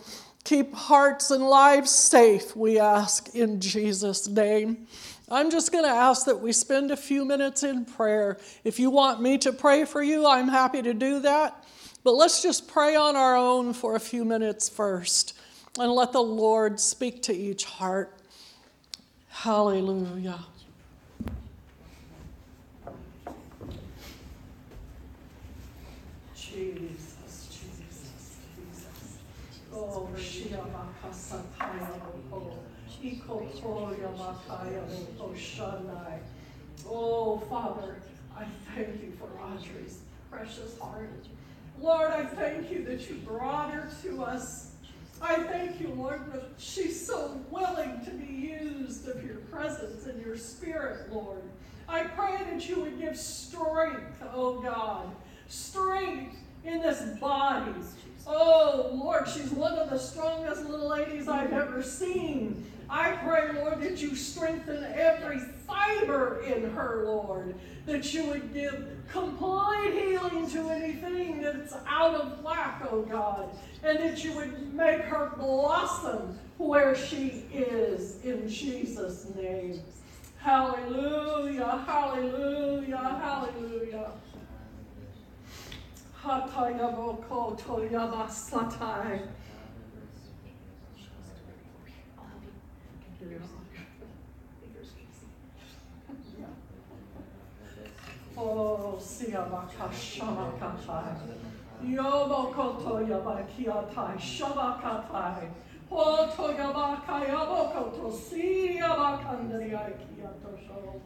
Keep 0.44 0.72
hearts 0.72 1.30
and 1.30 1.44
lives 1.44 1.90
safe, 1.90 2.56
we 2.56 2.78
ask 2.78 3.34
in 3.34 3.60
Jesus' 3.60 4.28
name. 4.28 4.86
I'm 5.30 5.50
just 5.50 5.72
going 5.72 5.84
to 5.84 5.90
ask 5.90 6.24
that 6.24 6.40
we 6.40 6.52
spend 6.52 6.90
a 6.90 6.96
few 6.96 7.24
minutes 7.24 7.62
in 7.62 7.84
prayer. 7.84 8.38
If 8.64 8.78
you 8.78 8.88
want 8.88 9.20
me 9.20 9.36
to 9.38 9.52
pray 9.52 9.84
for 9.84 10.02
you, 10.02 10.26
I'm 10.26 10.48
happy 10.48 10.80
to 10.80 10.94
do 10.94 11.20
that. 11.20 11.64
But 12.04 12.12
let's 12.12 12.42
just 12.42 12.68
pray 12.68 12.96
on 12.96 13.16
our 13.16 13.36
own 13.36 13.72
for 13.72 13.96
a 13.96 14.00
few 14.00 14.24
minutes 14.24 14.68
first 14.68 15.38
and 15.78 15.92
let 15.92 16.12
the 16.12 16.22
Lord 16.22 16.80
speak 16.80 17.22
to 17.24 17.34
each 17.34 17.64
heart. 17.64 18.14
Hallelujah. 19.28 20.40
Jesus, 26.34 27.48
Jesus, 27.50 28.38
Jesus. 28.56 29.18
Oh. 29.72 30.08
Oh, 36.90 37.38
Father, 37.50 37.96
I 38.36 38.44
thank 38.74 39.02
you 39.02 39.12
for 39.18 39.28
Audrey's 39.40 40.00
precious 40.30 40.78
heart. 40.78 41.10
Lord, 41.80 42.10
I 42.10 42.24
thank 42.24 42.70
you 42.70 42.84
that 42.84 43.08
you 43.08 43.16
brought 43.16 43.70
her 43.72 43.88
to 44.02 44.22
us. 44.24 44.72
I 45.20 45.36
thank 45.44 45.80
you, 45.80 45.88
Lord, 45.88 46.32
that 46.32 46.44
she's 46.58 47.04
so 47.04 47.40
willing 47.50 48.04
to 48.04 48.10
be 48.10 48.32
used 48.32 49.08
of 49.08 49.24
your 49.24 49.36
presence 49.50 50.06
and 50.06 50.24
your 50.24 50.36
spirit, 50.36 51.12
Lord. 51.12 51.42
I 51.88 52.04
pray 52.04 52.36
that 52.50 52.68
you 52.68 52.80
would 52.80 53.00
give 53.00 53.16
strength, 53.16 54.22
oh 54.32 54.60
God, 54.60 55.10
strength 55.48 56.36
in 56.64 56.82
this 56.82 57.00
body. 57.18 57.72
Oh, 58.26 58.90
Lord, 58.92 59.26
she's 59.26 59.50
one 59.50 59.74
of 59.74 59.90
the 59.90 59.98
strongest 59.98 60.66
little 60.66 60.88
ladies 60.88 61.28
I've 61.28 61.52
ever 61.52 61.82
seen. 61.82 62.66
I 62.90 63.12
pray, 63.12 63.52
Lord, 63.54 63.80
that 63.80 64.02
you 64.02 64.14
strengthen 64.14 64.84
every 64.84 65.40
fiber 65.68 66.40
in 66.40 66.70
her, 66.70 67.04
Lord, 67.04 67.54
that 67.86 68.12
you 68.12 68.24
would 68.24 68.52
give 68.52 68.84
complete 69.08 69.92
healing 69.92 70.50
to 70.50 70.68
anything 70.70 71.40
that's 71.40 71.58
that's 71.70 71.84
out 71.86 72.14
of 72.14 72.42
whack, 72.42 72.82
oh 72.90 73.02
God, 73.02 73.50
and 73.82 73.98
that 73.98 74.24
you 74.24 74.32
would 74.34 74.74
make 74.74 75.00
her 75.02 75.32
blossom 75.36 76.38
where 76.56 76.94
she 76.94 77.44
is 77.52 78.22
in 78.24 78.48
Jesus' 78.48 79.26
name. 79.36 79.82
Hallelujah, 80.38 81.84
hallelujah, 81.86 82.96
hallelujah. 82.96 84.10
Hatayaboko 86.22 87.58
toyabasatai. 87.60 89.26
Oh, 93.30 93.57
siyabaka 98.98 99.90
shamakatai. 99.92 101.16
Yoboko 101.84 102.82
toyabakiatai 102.82 104.18
shabakatai. 104.18 105.48
Oh, 105.90 106.28
toyabaka 106.36 107.26
yaboko 107.26 107.92
to 107.94 108.08
siyabakandriai 108.10 109.94
kiato 109.96 110.52
sho. 110.66 111.00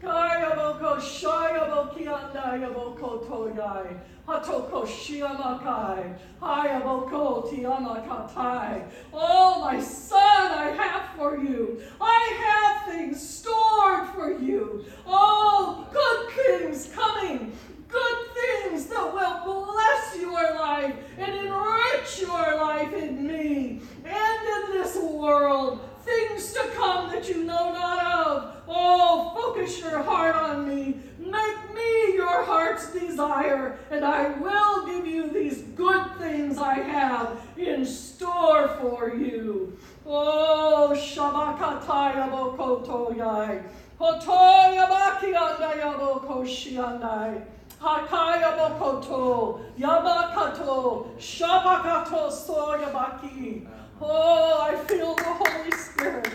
Kayaboko 0.00 0.98
shayabokianda 0.98 2.46
yaboko 2.62 3.10
toyai. 3.26 3.98
Hatoko 4.26 4.86
shiamakai. 4.86 6.14
Hayaboko 6.40 7.50
tiamakatai. 7.50 8.84
Oh, 9.12 9.60
my 9.60 9.80
son, 9.80 10.52
I 10.52 10.70
have 10.70 11.16
for 11.16 11.36
you. 11.36 11.80
I 12.00 12.32
have 12.46 12.94
things 12.94 13.20
stored 13.28 14.08
for 14.10 14.32
you. 14.32 14.84
Oh, 15.06 15.86
good 15.92 16.30
things 16.36 16.88
coming. 16.94 17.52
Good 17.88 18.18
things 18.32 18.86
that 18.86 19.12
will 19.12 19.38
bless 19.44 20.16
your 20.18 20.54
life 20.54 20.94
and 21.18 21.34
enrich 21.34 22.20
your 22.20 22.56
life 22.56 22.92
in 22.94 23.26
me 23.26 23.82
and 24.04 24.40
in 24.54 24.72
this 24.72 24.96
world. 24.96 25.80
Things 26.04 26.52
to 26.54 26.70
come 26.74 27.10
that 27.10 27.28
you 27.28 27.44
know 27.44 27.72
not 27.72 28.26
of. 28.26 28.62
Oh, 28.68 29.32
focus 29.34 29.80
your 29.80 30.02
heart 30.02 30.34
on 30.34 30.66
me. 30.68 30.96
Make 31.18 31.74
me 31.74 32.14
your 32.14 32.44
heart's 32.44 32.92
desire, 32.92 33.78
and 33.90 34.04
I 34.04 34.30
will 34.38 34.86
give 34.86 35.06
you 35.06 35.30
these 35.30 35.62
good 35.76 36.04
things 36.18 36.58
I 36.58 36.74
have 36.74 37.40
in 37.56 37.86
store 37.86 38.68
for 38.80 39.14
you. 39.14 39.78
Oh, 40.04 40.92
Shabakataya 40.94 42.28
Bokotoyai. 42.30 43.62
Hotoya 44.00 44.88
Bakiandaya 44.90 45.96
Bokoshiandai. 45.98 47.44
Hakaya 47.80 48.50
Bokoto. 48.58 49.41
Yabakato. 49.78 51.16
Shabakato 51.18 52.30
Soyabaki. 52.30 53.66
Oh, 54.00 54.60
I 54.60 54.76
feel 54.84 55.14
the 55.14 55.22
Holy 55.22 55.70
Spirit. 55.72 56.28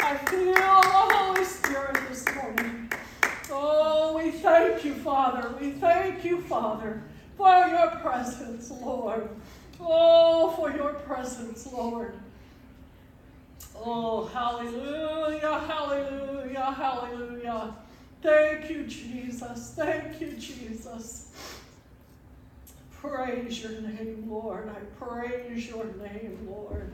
I 0.00 0.16
feel 0.16 0.54
the 0.54 0.60
Holy 0.60 1.44
Spirit 1.44 1.98
this 2.08 2.24
morning. 2.34 2.90
Oh, 3.50 4.16
we 4.16 4.30
thank 4.30 4.84
you, 4.84 4.94
Father. 4.94 5.54
We 5.60 5.72
thank 5.72 6.24
you, 6.24 6.40
Father, 6.42 7.02
for 7.36 7.66
your 7.66 7.90
presence, 8.02 8.70
Lord. 8.70 9.28
Oh, 9.80 10.54
for 10.56 10.70
your 10.70 10.94
presence, 10.94 11.70
Lord. 11.72 12.14
Oh, 13.76 14.26
hallelujah, 14.26 15.58
hallelujah, 15.60 16.74
hallelujah. 16.76 17.74
Thank 18.22 18.70
you, 18.70 18.86
Jesus. 18.86 19.72
Thank 19.74 20.20
you, 20.20 20.32
Jesus. 20.32 21.28
Praise 23.00 23.62
your 23.62 23.80
name, 23.80 24.26
Lord. 24.28 24.68
I 24.68 24.80
praise 25.02 25.66
your 25.66 25.86
name, 25.86 26.46
Lord. 26.46 26.92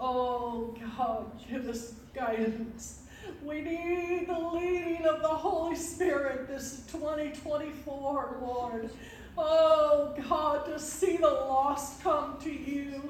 Oh, 0.00 0.74
God, 0.96 1.30
give 1.48 1.68
us 1.68 1.94
guidance. 2.12 3.02
We 3.44 3.60
need 3.60 4.26
the 4.26 4.38
leading 4.38 5.06
of 5.06 5.22
the 5.22 5.28
Holy 5.28 5.76
Spirit 5.76 6.48
this 6.48 6.82
2024, 6.90 8.38
Lord. 8.40 8.90
Oh, 9.36 10.16
God, 10.28 10.66
to 10.66 10.80
see 10.80 11.16
the 11.16 11.28
lost 11.28 12.02
come 12.02 12.36
to 12.42 12.50
you. 12.50 13.00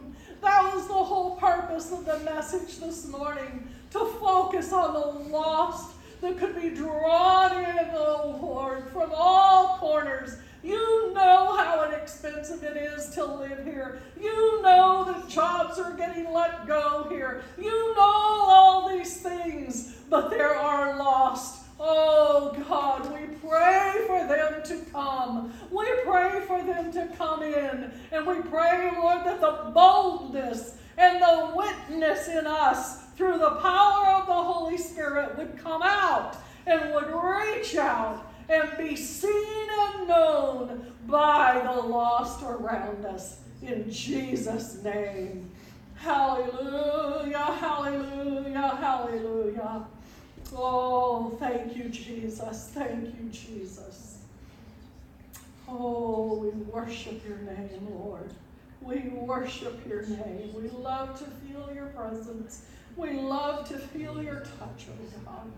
That 0.42 0.74
was 0.74 0.88
the 0.88 0.92
whole 0.92 1.37
purpose 1.37 1.90
of 1.90 2.05
the 2.05 2.18
message 2.18 2.81
this 2.81 3.09
morning 3.09 3.66
to 3.92 4.05
focus 4.20 4.74
on 4.74 4.92
the 4.92 5.31
lost 5.31 5.94
that 6.20 6.37
could 6.37 6.61
be 6.61 6.68
drawn 6.68 7.64
in, 7.64 7.88
oh 7.92 8.38
Lord, 8.42 8.90
from 8.90 9.11
all 9.14 9.79
corners. 9.79 10.37
You 10.62 11.12
know 11.14 11.57
how 11.57 11.88
inexpensive 11.88 12.64
it 12.64 12.77
is 12.77 13.11
to 13.11 13.25
live 13.25 13.64
here. 13.64 14.01
You 14.21 14.61
know 14.62 15.05
that 15.05 15.29
jobs 15.29 15.79
are 15.79 15.92
getting 15.92 16.33
let 16.33 16.66
go 16.66 17.07
here. 17.09 17.42
You 17.57 17.94
know 17.94 18.44
all 18.49 18.88
these 18.88 19.18
things, 19.18 19.97
but 20.11 20.31
there 20.31 20.55
are 20.55 20.99
lost. 20.99 21.64
Oh 21.81 22.57
God, 22.68 23.12
we 23.12 23.37
pray 23.37 24.05
for 24.09 24.27
them 24.27 24.62
to 24.64 24.90
come. 24.90 25.53
We 25.71 25.87
pray 26.05 26.42
for 26.47 26.61
them 26.62 26.90
to 26.92 27.07
come 27.16 27.42
in. 27.44 27.92
And 28.11 28.27
we 28.27 28.40
pray, 28.40 28.90
Lord, 28.97 29.25
that 29.27 29.40
the 29.40 29.71
boldness 29.73 30.77
and 30.97 31.23
the 31.23 31.53
witness 31.55 32.27
in 32.29 32.49
us 32.49 33.05
through 33.16 33.38
the 33.38 33.59
power 33.62 34.07
of 34.16 34.27
the 34.27 34.33
Holy 34.33 34.77
Spirit 34.77 35.38
would 35.38 35.57
come 35.57 35.83
out 35.83 36.37
and 36.66 36.92
would 36.92 37.12
reach 37.12 37.77
out 37.77 38.28
and 38.48 38.78
be 38.78 38.96
seen 38.96 39.66
and 39.80 40.08
known 40.08 40.92
by 41.06 41.61
the 41.64 41.80
lost 41.80 42.42
around 42.42 43.04
us. 43.04 43.38
In 43.62 43.90
Jesus' 43.90 44.82
name. 44.82 45.50
Hallelujah, 45.96 47.38
hallelujah, 47.38 48.76
hallelujah. 48.80 49.84
Oh, 50.54 51.37
thank 51.40 51.76
you, 51.76 51.88
Jesus. 51.88 52.70
Thank 52.72 53.04
you, 53.04 53.28
Jesus. 53.30 54.18
Oh, 55.68 56.37
we 56.37 56.48
worship 56.50 57.20
your 57.28 57.38
name, 57.38 57.88
Lord. 57.90 58.32
We 58.80 59.11
worship 59.11 59.87
your 59.87 60.02
name. 60.02 60.54
We 60.54 60.70
love 60.70 61.18
to 61.18 61.24
feel 61.24 61.68
your 61.74 61.87
presence. 61.87 62.62
We 62.96 63.12
love 63.12 63.68
to 63.68 63.78
feel 63.78 64.22
your 64.22 64.40
touch, 64.40 64.87
oh 64.88 65.20
God. 65.24 65.50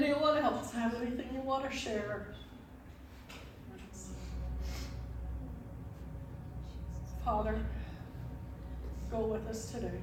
Anyone 0.00 0.38
else 0.38 0.70
have 0.74 0.94
anything 1.02 1.28
you 1.34 1.40
want 1.40 1.68
to 1.68 1.76
share? 1.76 2.28
Father, 7.24 7.58
go 9.10 9.18
with 9.18 9.44
us 9.48 9.72
today 9.72 10.00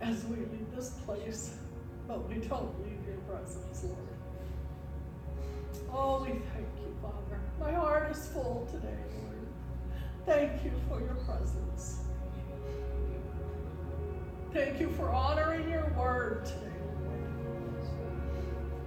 as 0.00 0.24
we 0.24 0.34
leave 0.34 0.66
this 0.74 0.90
place, 1.06 1.54
but 2.08 2.28
we 2.28 2.38
don't 2.38 2.74
leave 2.82 2.98
your 3.06 3.18
presence, 3.28 3.84
Lord. 3.84 3.96
Oh, 5.92 6.24
we 6.24 6.30
thank 6.30 6.66
you, 6.80 6.92
Father. 7.00 7.40
My 7.60 7.70
heart 7.70 8.10
is 8.10 8.26
full 8.30 8.66
today, 8.68 8.98
Lord. 9.22 9.46
Thank 10.26 10.64
you 10.64 10.72
for 10.88 10.98
your 10.98 11.14
presence. 11.24 11.98
Thank 14.52 14.80
you 14.80 14.90
for 14.90 15.08
honoring 15.08 15.70
your 15.70 15.88
word 15.96 16.44
today. 16.46 16.65